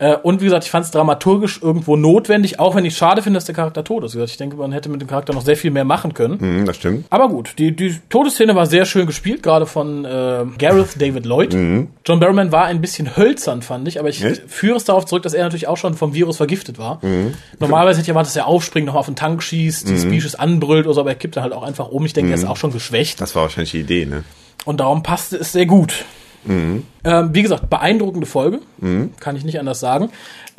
Äh, 0.00 0.16
und 0.16 0.40
wie 0.40 0.44
gesagt, 0.44 0.64
ich 0.64 0.70
fand 0.70 0.86
es 0.86 0.90
dramaturgisch 0.90 1.60
irgendwo 1.62 1.94
notwendig, 1.94 2.58
auch 2.58 2.74
wenn 2.74 2.86
ich 2.86 2.96
schade 2.96 3.22
finde, 3.22 3.36
dass 3.36 3.44
der 3.44 3.54
Charakter 3.54 3.84
tot 3.84 4.02
ist. 4.02 4.14
Wie 4.14 4.16
gesagt, 4.16 4.32
ich 4.32 4.38
denke, 4.38 4.56
man 4.56 4.72
hätte 4.72 4.88
mit 4.88 5.00
dem 5.00 5.08
Charakter 5.08 5.34
noch 5.34 5.42
sehr 5.42 5.56
viel 5.56 5.70
mehr 5.70 5.84
machen 5.84 6.14
können. 6.14 6.40
Hm, 6.40 6.64
das 6.64 6.76
stimmt. 6.76 7.04
Aber 7.10 7.28
gut, 7.28 7.54
die, 7.58 7.76
die 7.76 7.96
Todesszene 8.08 8.56
war 8.56 8.64
sehr 8.64 8.86
schön 8.86 9.06
gespielt, 9.06 9.42
gerade 9.42 9.66
von 9.66 10.06
äh, 10.06 10.46
Gareth 10.58 11.00
David 11.00 11.26
Lloyd. 11.26 11.52
John 11.52 12.18
Barrowman 12.18 12.50
war 12.50 12.64
ein 12.64 12.80
bisschen 12.80 13.16
hölzern, 13.16 13.60
fand 13.60 13.86
ich, 13.88 14.00
aber 14.00 14.08
ich 14.08 14.24
Echt? 14.24 14.42
führe 14.46 14.76
es 14.76 14.84
darauf 14.84 15.04
zurück, 15.04 15.22
dass 15.22 15.34
er 15.34 15.44
natürlich 15.44 15.68
auch 15.68 15.76
schon 15.76 15.94
vom 15.94 16.14
Virus 16.14 16.38
vergiftet 16.38 16.78
war. 16.78 17.00
Normalerweise 17.58 17.98
hätte 17.98 18.06
ich 18.06 18.08
erwartet, 18.08 18.30
dass 18.30 18.36
er 18.36 18.46
aufspringt, 18.46 18.86
noch 18.86 18.94
auf 18.94 19.06
den 19.06 19.16
Tank 19.16 19.42
schießt, 19.42 19.86
die 19.88 19.98
Species 19.98 20.34
anbrüllt 20.34 20.86
oder 20.86 20.94
so, 20.94 21.00
aber 21.02 21.10
er 21.10 21.16
kippt 21.16 21.36
dann 21.36 21.42
halt 21.42 21.52
auch 21.52 21.62
einfach 21.62 21.88
um. 21.88 22.06
Ich 22.06 22.14
denke, 22.14 22.30
er 22.30 22.38
ist 22.38 22.46
auch 22.46 22.56
schon 22.56 22.72
geschwächt. 22.72 23.20
Das 23.20 23.34
war 23.34 23.42
wahrscheinlich 23.42 23.72
die 23.72 23.80
Idee, 23.80 24.06
ne? 24.06 24.24
Und 24.64 24.80
darum 24.80 25.02
passte 25.02 25.36
es 25.36 25.52
sehr 25.52 25.66
gut. 25.66 26.04
Ähm, 26.48 26.84
wie 27.34 27.42
gesagt, 27.42 27.68
beeindruckende 27.70 28.26
Folge, 28.26 28.60
kann 29.20 29.36
ich 29.36 29.44
nicht 29.44 29.58
anders 29.60 29.80
sagen. 29.80 30.10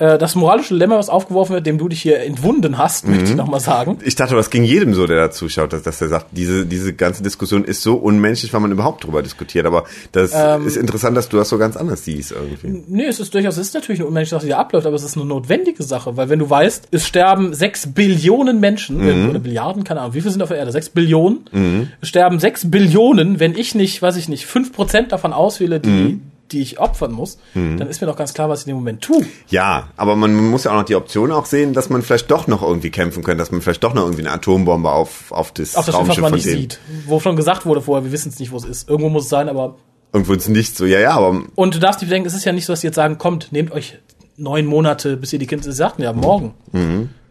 Äh, 0.02 0.18
das 0.18 0.34
moralische 0.34 0.74
Dilemma, 0.74 0.98
was 0.98 1.10
aufgeworfen 1.10 1.54
wird, 1.54 1.68
dem 1.68 1.78
du 1.78 1.88
dich 1.88 2.02
hier 2.02 2.22
entwunden 2.22 2.80
hast, 2.80 3.08
möchte 3.08 3.26
ich 3.26 3.36
nochmal 3.36 3.60
sagen. 3.60 4.00
Ich 4.04 4.16
dachte, 4.16 4.34
das 4.34 4.50
ging 4.50 4.64
jedem 4.64 4.96
so, 4.96 5.06
der 5.06 5.18
da 5.28 5.30
zuschaut, 5.32 5.74
dass, 5.74 5.84
dass 5.84 6.02
er 6.02 6.08
sagt, 6.10 6.26
diese, 6.32 6.66
diese 6.66 6.94
ganze 6.94 7.22
Diskussion 7.22 7.64
ist 7.64 7.84
so 7.84 7.94
unmenschlich, 7.98 8.52
weil 8.52 8.62
man 8.62 8.72
überhaupt 8.72 9.04
drüber 9.04 9.22
diskutiert. 9.22 9.68
Aber 9.68 9.84
das 10.12 10.32
Ähm. 10.34 10.66
ist 10.66 10.76
interessant, 10.76 11.16
dass 11.16 11.30
du 11.30 11.38
das 11.38 11.50
so 11.50 11.60
ganz 11.60 11.78
anders 11.78 12.04
siehst 12.04 12.32
irgendwie. 12.32 12.84
Nee, 12.88 13.06
es 13.06 13.20
ist 13.20 13.32
durchaus, 13.36 13.58
es 13.58 13.68
ist 13.68 13.74
natürlich 13.76 14.02
eine 14.02 14.08
unmenschliche 14.08 14.38
Sache, 14.38 14.46
die 14.48 14.52
da 14.54 14.58
abläuft, 14.58 14.88
aber 14.88 14.96
es 14.96 15.04
ist 15.04 15.16
eine 15.18 15.26
notwendige 15.26 15.84
Sache, 15.84 16.18
weil 16.18 16.30
wenn 16.30 16.40
du 16.40 16.50
weißt, 16.50 16.88
es 16.90 17.06
sterben 17.06 17.54
sechs 17.54 17.86
Billionen 17.94 18.60
Menschen, 18.60 19.06
wenn- 19.06 19.30
oder 19.30 19.38
Billiarden, 19.38 19.84
keine 19.84 20.02
Ahnung, 20.02 20.16
wie 20.16 20.22
viel 20.22 20.32
sind 20.32 20.42
auf 20.42 20.50
der 20.50 20.58
Erde? 20.58 20.72
Sechs 20.72 20.90
Billionen? 20.90 21.90
Es 22.02 22.10
sterben 22.10 22.40
sechs 22.40 22.72
Billionen, 22.72 23.40
wenn 23.40 23.56
ich 23.56 23.76
nicht, 23.76 24.02
weiß 24.02 24.16
ich 24.18 24.30
nicht, 24.30 24.48
fünf 24.48 24.74
Prozent 24.74 25.12
davon 25.12 25.32
auswähle, 25.32 25.80
die, 25.80 26.20
die 26.52 26.62
ich 26.62 26.80
opfern 26.80 27.12
muss, 27.12 27.38
dann 27.54 27.88
ist 27.88 28.02
mir 28.02 28.08
doch 28.08 28.16
ganz 28.16 28.34
klar, 28.34 28.50
was 28.50 28.62
ich 28.62 28.68
in 28.68 28.74
dem 28.74 28.78
Moment 28.78 29.02
tue. 29.02 29.26
Ja, 29.50 29.90
aber 29.98 30.16
man 30.16 30.34
muss 30.36 30.66
ja 30.66 30.72
auch 30.72 30.76
noch 30.76 30.84
die 30.84 30.96
Option 30.96 31.32
auch 31.32 31.46
sehen, 31.46 31.74
dass 31.74 31.90
man 31.90 32.02
vielleicht 32.02 32.30
doch 32.30 32.48
noch 32.48 32.62
irgendwie 32.62 32.90
kämpfen 32.90 33.24
könnte, 33.24 33.40
dass 33.40 33.52
man 33.52 33.62
vielleicht 33.62 33.84
doch 33.84 33.94
noch 33.94 34.04
irgendwie 34.04 34.22
eine 34.22 34.32
Atombombe 34.32 34.92
auf, 34.92 35.32
auf 35.32 35.52
das, 35.52 35.76
Auf 35.76 35.86
das 35.86 35.96
Schiff, 35.96 36.02
was 36.02 36.18
Raumschiff 36.18 36.22
man 36.22 36.34
nicht 36.34 36.44
sieht. 36.44 36.80
Wo 37.06 37.20
schon 37.20 37.36
gesagt 37.36 37.66
wurde 37.66 37.82
vorher, 37.82 38.04
wir 38.04 38.12
wissen 38.12 38.30
es 38.30 38.40
nicht, 38.40 38.52
wo 38.52 38.58
es 38.58 38.66
ist. 38.66 38.90
Irgendwo 38.90 39.10
muss 39.10 39.24
es 39.24 39.30
sein, 39.30 39.50
aber 39.50 39.76
Irgendwo 40.14 40.34
ist 40.34 40.50
nicht 40.50 40.76
so, 40.76 40.86
ja, 40.86 41.00
ja, 41.00 41.12
aber 41.12 41.44
Und 41.56 41.76
du 41.76 41.80
darfst 41.80 42.02
nicht 42.02 42.10
bedenken, 42.10 42.28
es 42.28 42.34
ist 42.34 42.44
ja 42.44 42.52
nicht 42.52 42.66
so, 42.66 42.74
dass 42.74 42.82
die 42.82 42.88
jetzt 42.88 42.96
sagen, 42.96 43.18
kommt, 43.18 43.52
nehmt 43.52 43.72
euch 43.72 43.98
neun 44.36 44.66
Monate, 44.66 45.16
bis 45.16 45.32
ihr 45.32 45.40
die 45.40 45.48
Kinder, 45.48 45.64
sie 45.64 45.72
sagten 45.72 46.02
ja, 46.02 46.12
morgen. 46.12 46.54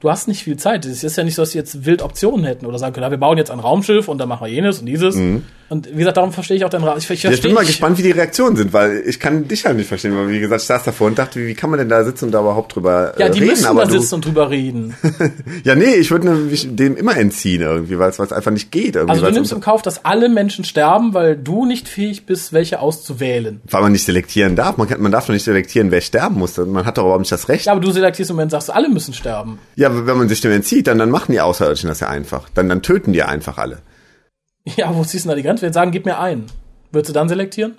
Du 0.01 0.11
hast 0.11 0.29
nicht 0.29 0.43
viel 0.45 0.57
Zeit. 0.57 0.87
Es 0.87 1.05
ist 1.05 1.17
ja 1.17 1.25
nicht 1.25 1.35
so, 1.35 1.43
dass 1.43 1.51
sie 1.51 1.59
jetzt 1.59 1.85
wild 1.85 2.01
Optionen 2.01 2.47
hätten 2.47 2.65
oder 2.65 2.79
sagen 2.79 2.95
können, 2.95 3.05
ja, 3.05 3.11
wir 3.11 3.19
bauen 3.19 3.37
jetzt 3.37 3.51
ein 3.51 3.61
Raumschiff 3.61 4.09
und 4.09 4.17
dann 4.19 4.29
machen 4.31 4.47
wir 4.47 4.51
jenes 4.53 4.79
und 4.79 4.87
dieses. 4.87 5.15
Und 5.71 5.89
wie 5.93 5.99
gesagt, 5.99 6.17
darum 6.17 6.33
verstehe 6.33 6.57
ich 6.57 6.65
auch 6.65 6.71
deinen 6.71 6.83
Rat. 6.83 6.99
Ich, 6.99 7.09
ich 7.09 7.23
Ja, 7.23 7.31
ich 7.31 7.43
bin 7.43 7.53
mal 7.55 7.65
gespannt, 7.65 7.97
wie 7.99 8.03
die 8.03 8.11
Reaktionen 8.11 8.57
sind, 8.57 8.73
weil 8.73 9.05
ich 9.07 9.21
kann 9.21 9.47
dich 9.47 9.65
halt 9.67 9.77
nicht 9.77 9.87
verstehen, 9.87 10.17
weil 10.17 10.29
wie 10.29 10.41
gesagt, 10.41 10.63
ich 10.63 10.67
saß 10.67 10.83
davor 10.83 11.07
und 11.07 11.17
dachte, 11.17 11.39
wie, 11.39 11.47
wie 11.47 11.55
kann 11.55 11.71
man 11.71 11.79
denn 11.79 11.89
da 11.89 12.03
sitzen 12.03 12.25
und 12.25 12.33
da 12.33 12.41
überhaupt 12.41 12.75
drüber 12.75 13.13
Ja, 13.19 13.27
äh, 13.27 13.31
die 13.31 13.39
reden? 13.39 13.51
müssen 13.51 13.67
aber 13.67 13.85
da 13.85 13.91
sitzen 13.91 14.17
und 14.17 14.25
drüber 14.25 14.51
reden. 14.51 14.95
ja, 15.65 15.77
nee, 15.77 15.95
ich 15.95 16.11
würde 16.11 16.29
dem 16.65 16.97
immer 16.97 17.17
entziehen 17.17 17.63
irgendwie, 17.63 17.99
weil 18.01 18.11
es 18.11 18.19
einfach 18.19 18.51
nicht 18.51 18.73
geht 18.73 18.97
irgendwie, 18.97 19.13
Also 19.13 19.27
du 19.27 19.33
nimmst 19.33 19.53
im 19.53 19.61
Kauf, 19.61 19.83
dass 19.83 20.05
alle 20.05 20.29
Menschen 20.29 20.65
sterben, 20.65 21.15
weil 21.15 21.37
du 21.37 21.67
nicht 21.67 21.89
fähig 21.89 22.27
bist, 22.27 22.53
welche 22.53 22.81
auszuwählen. 22.81 23.61
weil 23.71 23.83
man 23.83 23.93
nicht 23.93 24.05
selektieren 24.05 24.57
darf. 24.57 24.77
Man, 24.77 24.89
kann, 24.89 25.01
man 25.01 25.13
darf 25.13 25.27
doch 25.27 25.35
nicht 25.35 25.45
selektieren, 25.45 25.93
wer 25.93 26.01
sterben 26.01 26.37
muss. 26.37 26.57
Man 26.57 26.85
hat 26.85 26.99
doch 26.99 27.03
überhaupt 27.05 27.21
nicht 27.21 27.33
das 27.33 27.49
Recht. 27.49 27.67
Ja, 27.67 27.73
aber 27.73 27.81
du 27.81 27.93
selektierst 27.93 28.31
im 28.31 28.37
Moment, 28.37 28.51
sagst, 28.51 28.71
alle 28.71 28.89
müssen 28.89 29.15
sterben. 29.15 29.61
Ja, 29.77 29.90
wenn 30.07 30.17
man 30.19 30.29
sich 30.29 30.41
dem 30.41 30.53
entzieht, 30.53 30.87
dann, 30.87 30.99
dann 30.99 31.11
machen 31.11 31.33
die 31.33 31.41
Außerirdischen 31.41 31.89
das 31.89 32.01
ja 32.01 32.09
einfach. 32.09 32.49
Dann, 32.55 32.69
dann 32.69 32.83
töten 32.83 33.13
die 33.13 33.23
einfach 33.23 33.59
alle. 33.59 33.79
Ja, 34.65 34.95
wo 34.95 35.03
ziehst 35.05 35.25
du 35.25 35.29
denn 35.29 35.37
da 35.37 35.37
die 35.37 35.43
Grenze? 35.47 35.63
Wir 35.63 35.73
sagen, 35.73 35.91
gib 35.91 36.05
mir 36.05 36.19
einen. 36.19 36.47
Würdest 36.93 37.09
du 37.11 37.13
dann 37.15 37.29
selektieren? 37.29 37.79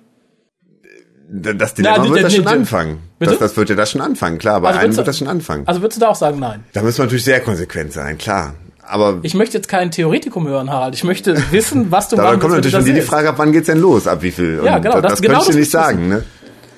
Das 1.33 1.73
Dilemma 1.75 1.97
Na, 1.99 2.03
die- 2.03 2.09
wird 2.09 2.23
das 2.23 2.31
die- 2.33 2.37
schon 2.39 2.47
anfangen. 2.47 2.97
Bitte? 3.19 3.31
Das, 3.31 3.39
das 3.39 3.57
wird 3.57 3.69
ja 3.69 3.75
das 3.75 3.91
schon 3.91 4.01
anfangen, 4.01 4.37
klar. 4.37 4.59
Bei 4.61 4.69
Also 4.69 4.79
einem 4.81 4.97
wird 4.97 5.07
das 5.07 5.17
schon 5.17 5.27
anfangen. 5.29 5.63
Also 5.67 5.81
würdest 5.81 5.97
du 5.97 6.01
da 6.01 6.09
auch 6.09 6.15
sagen, 6.15 6.39
nein? 6.39 6.63
Da 6.73 6.81
müssen 6.81 6.97
wir 6.97 7.05
natürlich 7.05 7.23
sehr 7.23 7.39
konsequent 7.39 7.93
sein, 7.93 8.17
klar. 8.17 8.55
Aber 8.83 9.19
Ich 9.21 9.33
möchte 9.35 9.57
jetzt 9.57 9.69
kein 9.69 9.91
Theoretikum 9.91 10.45
hören, 10.47 10.69
Harald. 10.69 10.93
Ich 10.95 11.05
möchte 11.05 11.35
wissen, 11.51 11.91
was 11.91 12.09
du 12.09 12.17
da 12.17 12.23
machen 12.23 12.39
kommt 12.39 12.53
natürlich 12.55 12.71
schon 12.75 12.83
du 12.85 12.93
die 12.93 13.01
Frage 13.01 13.29
ab, 13.29 13.35
wann 13.37 13.53
geht's 13.53 13.67
denn 13.67 13.79
los, 13.79 14.07
ab 14.07 14.21
wie 14.23 14.31
viel? 14.31 14.59
Ja, 14.63 14.75
Und 14.75 14.81
genau, 14.81 14.99
Das, 14.99 15.11
das- 15.13 15.21
genau 15.21 15.35
könnte 15.41 15.41
ich 15.41 15.47
das 15.47 15.55
dir 15.55 15.59
nicht 15.59 15.73
du 15.73 15.77
sagen, 15.77 16.09
ne? 16.09 16.23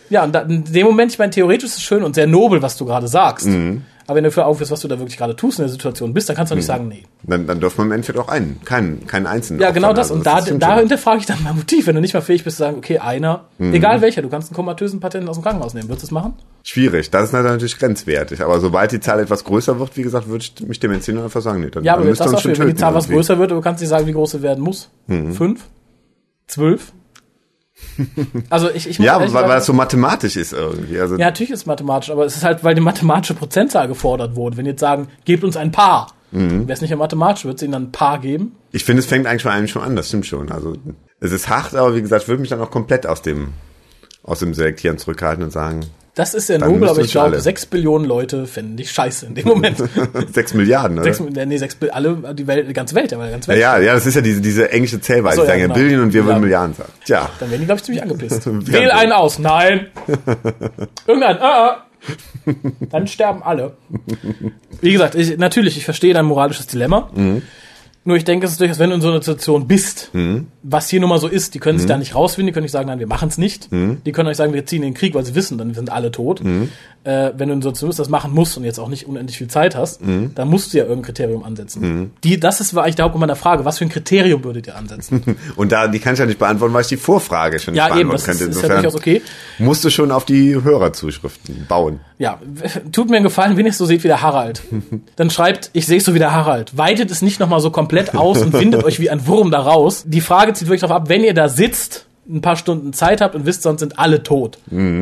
Ja, 0.09 0.23
und 0.25 0.35
da, 0.35 0.41
in 0.41 0.63
dem 0.65 0.85
Moment, 0.85 1.11
ich 1.11 1.17
meine, 1.17 1.31
theoretisch 1.31 1.69
ist 1.69 1.77
es 1.77 1.81
schön 1.81 2.03
und 2.03 2.13
sehr 2.13 2.27
nobel, 2.27 2.61
was 2.61 2.77
du 2.77 2.85
gerade 2.85 3.07
sagst. 3.07 3.47
Mhm. 3.47 3.81
Aber 4.13 4.17
wenn 4.17 4.25
du 4.25 4.31
für 4.31 4.45
aufhörst, 4.45 4.71
was 4.71 4.81
du 4.81 4.87
da 4.87 4.99
wirklich 4.99 5.17
gerade 5.17 5.35
tust 5.35 5.57
in 5.57 5.63
der 5.63 5.69
Situation 5.69 6.13
bist, 6.13 6.29
dann 6.29 6.35
kannst 6.35 6.51
du 6.51 6.55
nicht 6.55 6.67
sagen, 6.67 6.87
nee. 6.87 7.01
Dann, 7.23 7.47
dann 7.47 7.59
dürfen 7.59 7.79
wir 7.79 7.85
im 7.85 7.91
Endeffekt 7.93 8.19
auch 8.19 8.27
einen, 8.27 8.59
keinen, 8.63 9.07
keinen 9.07 9.25
einzelnen. 9.25 9.59
Ja, 9.59 9.71
genau 9.71 9.89
das. 9.91 10.11
Also 10.11 10.15
Und 10.19 10.25
da, 10.27 10.39
stimmt 10.43 10.61
da 10.61 10.69
schon. 10.73 10.79
hinterfrage 10.81 11.19
ich 11.21 11.25
dann 11.25 11.39
mein 11.43 11.55
Motiv, 11.55 11.87
wenn 11.87 11.95
du 11.95 12.01
nicht 12.01 12.13
mal 12.13 12.21
fähig 12.21 12.43
bist 12.43 12.57
zu 12.57 12.63
sagen, 12.63 12.77
okay, 12.77 12.99
einer, 12.99 13.45
Mhm. 13.57 13.73
egal 13.73 14.01
welcher, 14.01 14.21
du 14.21 14.29
kannst 14.29 14.49
einen 14.49 14.55
komatösen 14.55 14.99
Patienten 14.99 15.27
aus 15.29 15.37
dem 15.37 15.43
Krankenhaus 15.43 15.73
nehmen. 15.73 15.87
Würdest 15.89 16.03
du 16.03 16.07
es 16.07 16.11
machen? 16.11 16.35
Schwierig, 16.61 17.09
das 17.09 17.23
ist 17.25 17.33
natürlich 17.33 17.79
grenzwertig. 17.79 18.43
Aber 18.43 18.59
sobald 18.59 18.91
die 18.91 18.99
Zahl 18.99 19.19
etwas 19.19 19.43
größer 19.45 19.79
wird, 19.79 19.97
wie 19.97 20.03
gesagt, 20.03 20.27
würde 20.27 20.43
ich 20.45 20.67
mich 20.67 20.79
dem 20.79 20.91
entziehen 20.91 21.17
und 21.17 21.23
einfach 21.23 21.41
sagen, 21.41 21.61
nee, 21.61 21.69
dann, 21.71 21.83
Ja, 21.83 21.93
aber 21.93 22.03
dann 22.03 22.09
müsst 22.11 22.21
ihr 22.21 22.25
uns 22.27 22.41
schon 22.41 22.51
auch, 22.51 22.59
wenn 22.59 22.67
die 22.67 22.71
töten 22.73 22.77
Zahl 22.77 22.93
was 22.93 23.05
irgendwie. 23.05 23.13
Mhm. 23.13 23.17
größer 23.17 23.39
wird, 23.39 23.51
du 23.51 23.61
kannst 23.61 23.81
nicht 23.81 23.89
sagen, 23.89 24.05
wie 24.05 24.13
groß 24.13 24.31
sie 24.31 24.41
werden 24.43 24.63
muss. 24.63 24.89
Fünf? 25.07 25.65
Zwölf? 26.47 26.93
Also 28.49 28.69
ich, 28.69 28.87
ich 28.89 28.99
muss 28.99 29.05
Ja, 29.05 29.15
weil, 29.15 29.21
weil 29.21 29.29
sagen- 29.29 29.49
das 29.49 29.65
so 29.65 29.73
mathematisch 29.73 30.35
ist 30.35 30.53
irgendwie. 30.53 30.99
Also, 30.99 31.15
Ja, 31.17 31.25
natürlich 31.27 31.51
ist 31.51 31.59
es 31.61 31.65
mathematisch, 31.65 32.09
aber 32.09 32.25
es 32.25 32.35
ist 32.37 32.43
halt, 32.43 32.63
weil 32.63 32.75
die 32.75 32.81
mathematische 32.81 33.33
Prozentzahl 33.33 33.87
gefordert 33.87 34.35
wurde. 34.35 34.57
Wenn 34.57 34.65
die 34.65 34.71
jetzt 34.71 34.81
sagen, 34.81 35.07
gebt 35.25 35.43
uns 35.43 35.57
ein 35.57 35.71
Paar, 35.71 36.07
Mhm. 36.31 36.61
wäre 36.67 36.73
es 36.73 36.81
nicht 36.81 36.89
mehr 36.89 36.97
mathematisch, 36.97 37.45
wird 37.45 37.57
es 37.57 37.61
ihnen 37.63 37.73
dann 37.73 37.83
ein 37.83 37.91
Paar 37.91 38.19
geben? 38.19 38.53
Ich 38.71 38.83
finde, 38.85 39.01
es 39.01 39.05
fängt 39.05 39.27
eigentlich 39.27 39.43
bei 39.43 39.51
einem 39.51 39.67
schon 39.67 39.83
an, 39.83 39.95
das 39.95 40.07
stimmt 40.07 40.25
schon. 40.25 40.51
Also 40.51 40.75
es 41.19 41.31
ist 41.31 41.47
hart, 41.49 41.75
aber 41.75 41.95
wie 41.95 42.01
gesagt, 42.01 42.27
würde 42.27 42.41
mich 42.41 42.49
dann 42.49 42.59
auch 42.61 42.71
komplett 42.71 43.05
aus 43.05 43.21
dem 43.21 43.49
aus 44.23 44.39
dem 44.39 44.53
Selektieren 44.53 44.97
zurückhalten 44.97 45.43
und 45.43 45.51
sagen, 45.51 45.81
Das 46.15 46.35
ist 46.35 46.47
Dann 46.47 46.61
nobel, 46.61 46.89
aber 46.89 47.01
ich 47.01 47.11
glaube, 47.11 47.39
sechs 47.41 47.65
Billionen 47.65 48.07
Leute 48.07 48.45
fänden 48.45 48.77
dich 48.77 48.91
scheiße 48.91 49.25
in 49.25 49.33
dem 49.33 49.47
Moment. 49.47 49.77
sechs 50.31 50.53
Milliarden, 50.53 50.99
oder? 50.99 51.11
sechs, 51.11 51.19
nee, 51.19 51.57
sechs, 51.57 51.75
alle, 51.91 52.35
die 52.35 52.45
Welt, 52.45 52.69
die 52.69 52.73
ganze 52.73 52.93
Welt, 52.93 53.11
ja, 53.11 53.17
weil 53.17 53.27
die 53.27 53.31
ganze 53.31 53.47
Welt. 53.47 53.59
ja, 53.59 53.79
ja, 53.79 53.95
das 53.95 54.05
ist 54.05 54.13
ja 54.13 54.21
diese, 54.21 54.39
diese 54.39 54.69
englische 54.71 55.01
Zählweise. 55.01 55.37
So, 55.37 55.41
die 55.41 55.47
sagen 55.47 55.59
ja, 55.61 55.67
ja, 55.67 55.73
genau. 55.73 55.79
Billion 55.79 56.01
und 56.03 56.13
wir 56.13 56.21
Ja. 56.21 56.27
würden 56.27 56.41
Milliarden 56.41 56.75
sagen. 56.75 56.91
Tja, 57.03 57.29
Dann 57.39 57.49
werden 57.49 57.61
die, 57.61 57.65
glaube 57.65 57.79
ich, 57.79 57.83
ziemlich 57.85 58.03
angepisst. 58.03 58.45
Ja. 58.45 58.73
Wähl 58.73 58.91
einen 58.91 59.11
aus. 59.11 59.39
Nein. 59.39 59.87
Irgendein. 61.07 61.37
Ah, 61.39 61.67
ah. 61.67 61.85
Dann 62.91 63.07
sterben 63.07 63.41
alle. 63.41 63.73
Wie 64.81 64.91
gesagt, 64.91 65.15
ich, 65.15 65.37
natürlich, 65.37 65.77
ich 65.77 65.85
verstehe 65.85 66.13
dein 66.13 66.25
moralisches 66.25 66.67
Dilemma. 66.67 67.09
Nur 68.05 68.17
ich 68.17 68.25
denke, 68.25 68.45
es 68.45 68.51
ist 68.53 68.59
durchaus, 68.59 68.79
wenn 68.79 68.89
du 68.89 68.95
in 68.97 69.01
so 69.01 69.07
einer 69.09 69.21
Situation 69.21 69.65
bist, 69.67 70.09
was 70.61 70.89
hier 70.89 70.99
nun 70.99 71.09
mal 71.09 71.19
so 71.19 71.27
ist, 71.29 71.53
die 71.55 71.59
können 71.59 71.77
sich 71.79 71.87
da 71.87 71.97
nicht 71.97 72.15
rausfinden, 72.15 72.47
die 72.47 72.51
können 72.53 72.63
nicht 72.65 72.71
sagen, 72.73 72.87
nein, 72.87 72.99
wir 72.99 73.07
machen 73.07 73.29
es 73.29 73.37
nicht. 73.37 73.69
Die 74.05 74.11
können 74.11 74.27
euch 74.27 74.35
sagen, 74.37 74.53
wir 74.53 74.65
ziehen 74.65 74.83
in 74.83 74.89
den 74.89 74.93
Krieg, 74.93 75.13
weil 75.15 75.25
sie 75.25 75.35
wissen, 75.35 75.57
dann 75.57 75.73
sind 75.73 75.89
alle 75.89 76.11
tot. 76.11 76.41
Äh, 77.03 77.31
wenn 77.37 77.49
du 77.49 77.55
in 77.55 77.61
so 77.61 77.69
einer 77.69 77.75
Situation 77.75 77.89
bist, 77.89 77.99
das 77.99 78.09
machen 78.09 78.33
musst 78.33 78.57
und 78.57 78.63
jetzt 78.63 78.79
auch 78.79 78.89
nicht 78.89 79.07
unendlich 79.07 79.37
viel 79.37 79.47
Zeit 79.47 79.75
hast, 79.75 80.01
dann 80.01 80.47
musst 80.47 80.73
du 80.73 80.77
ja 80.77 80.83
irgendein 80.83 81.05
Kriterium 81.05 81.43
ansetzen. 81.43 82.11
Die, 82.23 82.39
das 82.39 82.61
ist 82.61 82.73
war 82.73 82.83
eigentlich 82.83 82.95
der 82.95 83.05
Hauptgrund 83.05 83.21
meiner 83.21 83.35
Frage. 83.35 83.65
Was 83.65 83.77
für 83.77 83.85
ein 83.85 83.89
Kriterium 83.89 84.43
würdet 84.43 84.67
ihr 84.67 84.75
ansetzen? 84.75 85.37
und 85.55 85.71
da 85.71 85.87
die 85.87 85.99
kann 85.99 86.13
ich 86.13 86.19
ja 86.19 86.25
nicht 86.25 86.39
beantworten, 86.39 86.73
weil 86.73 86.81
ich 86.81 86.87
die 86.87 86.97
Vorfrage 86.97 87.59
schon 87.59 87.73
nicht 87.73 87.79
ja, 87.79 87.87
eben, 87.97 88.09
beantworten 88.09 88.25
das 88.25 88.35
ist, 88.35 88.39
könnte. 88.39 88.57
ist 88.57 88.63
ja 88.63 88.75
durchaus 88.75 88.95
okay. 88.95 89.21
musst 89.59 89.83
du 89.83 89.89
schon 89.89 90.11
auf 90.11 90.25
die 90.25 90.55
Hörerzuschriften 90.55 91.65
bauen. 91.67 91.99
Ja, 92.17 92.39
tut 92.91 93.09
mir 93.09 93.17
einen 93.17 93.25
Gefallen, 93.25 93.57
wenn 93.57 93.65
ihr 93.65 93.71
es 93.71 93.77
so 93.77 93.85
seht 93.85 94.03
wie 94.03 94.07
der 94.07 94.21
Harald. 94.21 94.61
Dann 95.15 95.29
schreibt, 95.29 95.69
ich 95.73 95.85
sehe 95.85 95.97
es 95.97 96.05
so 96.05 96.13
wie 96.13 96.19
der 96.19 96.33
Harald. 96.33 96.77
Weitet 96.77 97.11
es 97.11 97.21
nicht 97.21 97.39
nochmal 97.39 97.59
so 97.59 97.71
komplett 97.71 98.15
aus 98.15 98.41
und 98.41 98.53
windet 98.53 98.83
euch 98.83 98.99
wie 98.99 99.09
ein 99.09 99.27
Wurm 99.27 99.51
da 99.51 99.59
raus. 99.59 100.03
Die 100.07 100.21
Frage 100.21 100.53
zieht 100.53 100.67
wirklich 100.67 100.81
darauf 100.81 100.97
ab, 100.97 101.09
wenn 101.09 101.23
ihr 101.23 101.33
da 101.33 101.49
sitzt, 101.49 102.05
ein 102.27 102.41
paar 102.41 102.55
Stunden 102.55 102.93
Zeit 102.93 103.21
habt 103.21 103.35
und 103.35 103.45
wisst, 103.45 103.63
sonst 103.63 103.81
sind 103.81 103.99
alle 103.99 104.23
tot. 104.23 104.57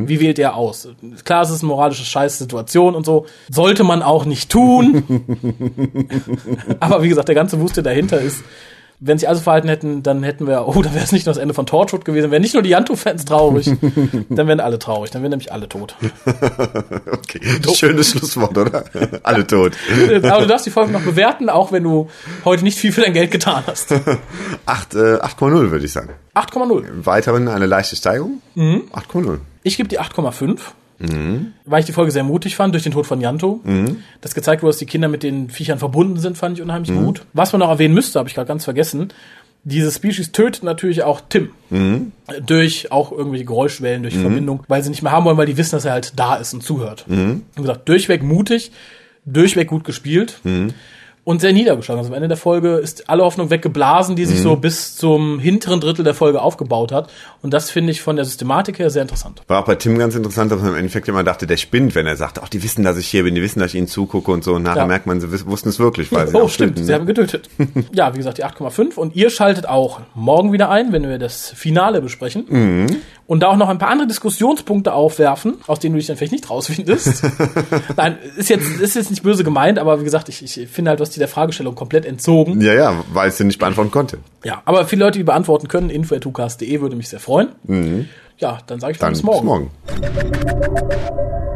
Wie 0.08 0.20
wählt 0.20 0.40
ihr 0.40 0.56
aus? 0.56 0.88
Klar, 1.24 1.44
es 1.44 1.52
ist 1.52 1.62
eine 1.62 1.68
moralische 1.68 2.04
Scheißsituation 2.04 2.96
und 2.96 3.06
so. 3.06 3.26
Sollte 3.50 3.84
man 3.84 4.02
auch 4.02 4.26
nicht 4.26 4.52
tun. 4.52 5.04
Aber 6.80 7.04
wie 7.04 7.10
gesagt, 7.10 7.28
der 7.28 7.36
ganze 7.36 7.60
Wusste 7.60 7.84
dahinter 7.84 8.20
ist, 8.20 8.44
wenn 9.04 9.18
sich 9.18 9.28
also 9.28 9.42
verhalten 9.42 9.68
hätten, 9.68 10.04
dann 10.04 10.22
hätten 10.22 10.48
wir, 10.48 10.68
oh, 10.68 10.82
dann 10.82 10.94
wäre 10.94 11.04
es 11.04 11.12
nicht 11.12 11.26
nur 11.26 11.34
das 11.34 11.42
Ende 11.42 11.54
von 11.54 11.66
Torchwood 11.66 12.06
gewesen, 12.06 12.32
wären 12.32 12.42
nicht 12.42 12.54
nur 12.54 12.64
die 12.64 12.70
Janto-Fans 12.70 13.26
traurig, 13.26 13.66
dann 14.30 14.48
wären 14.48 14.60
alle 14.60 14.80
traurig, 14.80 15.12
dann 15.12 15.24
wären 15.24 15.32
nämlich 15.32 15.52
alle 15.52 15.68
tot. 15.68 15.96
Okay, 17.12 17.40
schönes 17.74 18.12
Schlusswort, 18.12 18.58
oder? 18.58 18.84
Alle 19.24 19.46
tot. 19.48 19.74
Aber 20.24 20.42
du 20.42 20.48
darfst 20.48 20.66
die 20.66 20.70
Folge 20.70 20.92
noch 20.92 21.02
bewerten, 21.02 21.50
auch 21.50 21.72
wenn 21.72 21.84
du 21.84 22.10
heute 22.44 22.64
nicht 22.64 22.78
viel 22.78 22.92
für 22.92 23.02
dein 23.02 23.14
Geld 23.14 23.32
getan 23.32 23.64
hast. 23.66 23.94
8, 24.66 24.96
äh, 24.96 24.98
8,0 24.98 25.72
würde 25.72 25.86
ich 25.86 25.92
sagen. 25.92 26.10
8,0. 26.36 27.06
Weiterhin 27.06 27.48
eine 27.48 27.66
leichte 27.66 27.96
Steigerung. 27.96 28.42
Mhm. 28.56 28.84
8,0. 28.92 29.40
Ich 29.64 29.78
gebe 29.78 29.88
die 29.88 30.00
8,5. 30.00 30.60
Weil 31.66 31.80
ich 31.80 31.86
die 31.86 31.92
Folge 31.94 32.12
sehr 32.12 32.24
mutig 32.24 32.56
fand 32.56 32.74
durch 32.74 32.84
den 32.84 32.92
Tod 32.92 33.06
von 33.08 33.22
Janto. 33.22 33.62
Das 34.22 34.36
gezeigt 34.36 34.62
wurde, 34.64 34.72
dass 34.72 34.80
die 34.80 34.86
Kinder 34.86 35.08
mit 35.08 35.24
den 35.24 35.50
Viechern 35.50 35.80
verbunden 35.80 36.18
sind, 36.18 36.38
fand 36.38 36.58
ich 36.58 36.64
unheimlich 36.64 36.92
gut. 37.06 37.24
Was 37.34 37.52
man 37.54 37.60
noch 37.60 37.70
erwähnen 37.70 37.94
müsste, 37.94 38.20
habe 38.20 38.30
ich 38.30 38.36
gerade 38.36 38.48
ganz 38.48 38.64
vergessen. 38.64 39.10
Diese 39.64 39.92
Species 39.92 40.32
tötet 40.32 40.64
natürlich 40.64 41.04
auch 41.04 41.22
Tim. 41.30 41.50
Durch 42.46 42.92
auch 42.92 43.12
irgendwelche 43.12 43.46
Geräuschwellen, 43.46 44.02
durch 44.04 44.16
Verbindung, 44.22 44.64
weil 44.68 44.84
sie 44.84 44.90
nicht 44.90 45.04
mehr 45.04 45.12
haben 45.12 45.26
wollen, 45.26 45.38
weil 45.38 45.46
die 45.46 45.58
wissen, 45.58 45.74
dass 45.76 45.86
er 45.86 45.92
halt 45.94 46.14
da 46.16 46.36
ist 46.36 46.54
und 46.54 46.64
zuhört. 46.64 47.06
Wie 47.56 47.62
gesagt, 47.62 47.88
durchweg 47.88 48.24
mutig, 48.24 48.72
durchweg 49.26 49.68
gut 49.68 49.84
gespielt. 49.84 50.40
Und 51.24 51.40
sehr 51.40 51.54
niedergeschlagen. 51.54 52.00
Also 52.00 52.10
am 52.10 52.16
Ende 52.16 52.30
der 52.30 52.38
Folge 52.38 52.78
ist 52.78 53.08
alle 53.08 53.24
Hoffnung 53.24 53.52
weggeblasen, 53.52 54.16
die 54.16 54.26
sich 54.26 54.42
so 54.42 54.56
bis 54.56 54.96
zum 54.96 55.38
hinteren 55.38 55.80
Drittel 55.80 56.04
der 56.04 56.16
Folge 56.16 56.42
aufgebaut 56.42 56.92
hat. 56.92 57.12
Und 57.44 57.54
das 57.54 57.70
finde 57.70 57.92
ich 57.92 58.02
von 58.02 58.16
der 58.16 58.26
Systematik 58.26 58.80
her 58.80 58.90
sehr 58.90 59.04
interessant. 59.04 59.44
War 59.48 59.62
auch 59.62 59.66
bei 59.66 59.76
Tim 59.76 60.00
ganz 60.00 60.16
interessant, 60.16 60.52
dass 60.52 60.60
man 60.62 60.70
im 60.70 60.76
Endeffekt 60.76 61.08
immer 61.08 61.24
dachte, 61.24 61.46
der 61.46 61.58
spinnt, 61.58 61.94
wenn 61.94 62.08
er 62.08 62.16
sagt, 62.16 62.40
ach, 62.42 62.50
die 62.50 62.64
wissen, 62.64 62.84
dass 62.84 62.98
ich 62.98 63.08
hier 63.08 63.22
bin, 63.24 63.36
die 63.36 63.42
wissen, 63.44 63.60
dass 63.60 63.72
ich 63.74 63.78
ihnen 63.78 63.88
zugucke 63.88 64.32
und 64.32 64.44
so. 64.44 64.54
Und 64.56 64.64
nachher 64.64 64.80
Ja. 64.82 64.88
merkt 64.88 65.06
man, 65.06 65.22
sie 65.22 65.32
wussten 65.46 65.70
es 65.70 65.78
wirklich, 65.78 66.12
weil 66.12 66.28
sie 66.28 66.36
Oh, 66.36 66.46
auch 66.46 66.50
stimmt, 66.50 66.78
töten, 66.78 66.86
sie 66.86 66.92
ne? 66.92 66.98
haben 66.98 67.06
getötet. 67.06 67.50
ja, 67.94 68.12
wie 68.14 68.18
gesagt, 68.18 68.40
die 68.40 68.44
8,5. 68.46 68.96
Und 68.96 69.16
ihr 69.16 69.30
schaltet 69.30 69.70
auch 69.70 70.00
morgen 70.16 70.52
wieder 70.54 70.72
ein, 70.72 70.92
wenn 70.92 71.08
wir 71.08 71.20
das 71.20 71.52
Finale 71.52 72.02
besprechen. 72.02 72.46
Mhm. 72.50 72.98
Und 73.32 73.40
da 73.40 73.48
auch 73.48 73.56
noch 73.56 73.70
ein 73.70 73.78
paar 73.78 73.88
andere 73.88 74.10
Diskussionspunkte 74.10 74.94
aufwerfen, 74.94 75.54
aus 75.66 75.80
denen 75.80 75.94
du 75.94 76.00
dich 76.00 76.08
dann 76.08 76.18
vielleicht 76.18 76.34
nicht 76.34 76.50
rausfindest. 76.50 77.24
Nein, 77.96 78.18
ist 78.36 78.50
jetzt, 78.50 78.82
ist 78.82 78.96
jetzt 78.96 79.10
nicht 79.10 79.24
böse 79.24 79.46
gemeint, 79.46 79.80
aber 79.80 80.02
wie 80.02 80.04
gesagt, 80.04 80.28
ich, 80.28 80.44
ich 80.44 80.68
finde 80.68 80.90
halt, 80.90 81.00
hast 81.00 81.16
dir 81.16 81.20
der 81.20 81.30
Fragestellung 81.30 81.74
komplett 81.74 82.06
entzogen. 82.06 82.60
Ja, 82.60 82.74
ja, 82.74 83.06
weil 83.14 83.30
ich 83.30 83.36
sie 83.36 83.46
nicht 83.46 83.58
beantworten 83.58 83.90
konnte. 83.90 84.18
Ja, 84.44 84.62
aber 84.66 84.86
viele 84.86 85.06
Leute, 85.06 85.18
die 85.18 85.24
beantworten 85.24 85.70
können, 85.70 85.90
info.tukas.de 85.90 86.82
würde 86.82 86.98
mich 86.98 87.08
sehr 87.08 87.22
freuen. 87.22 87.48
Ja, 88.38 88.58
dann 88.68 88.82
sage 88.82 88.92
ich 88.92 89.00
Dann 89.00 89.14
bis 89.14 89.24
morgen. 89.24 89.72
Bis 89.86 90.02
morgen. 90.02 91.51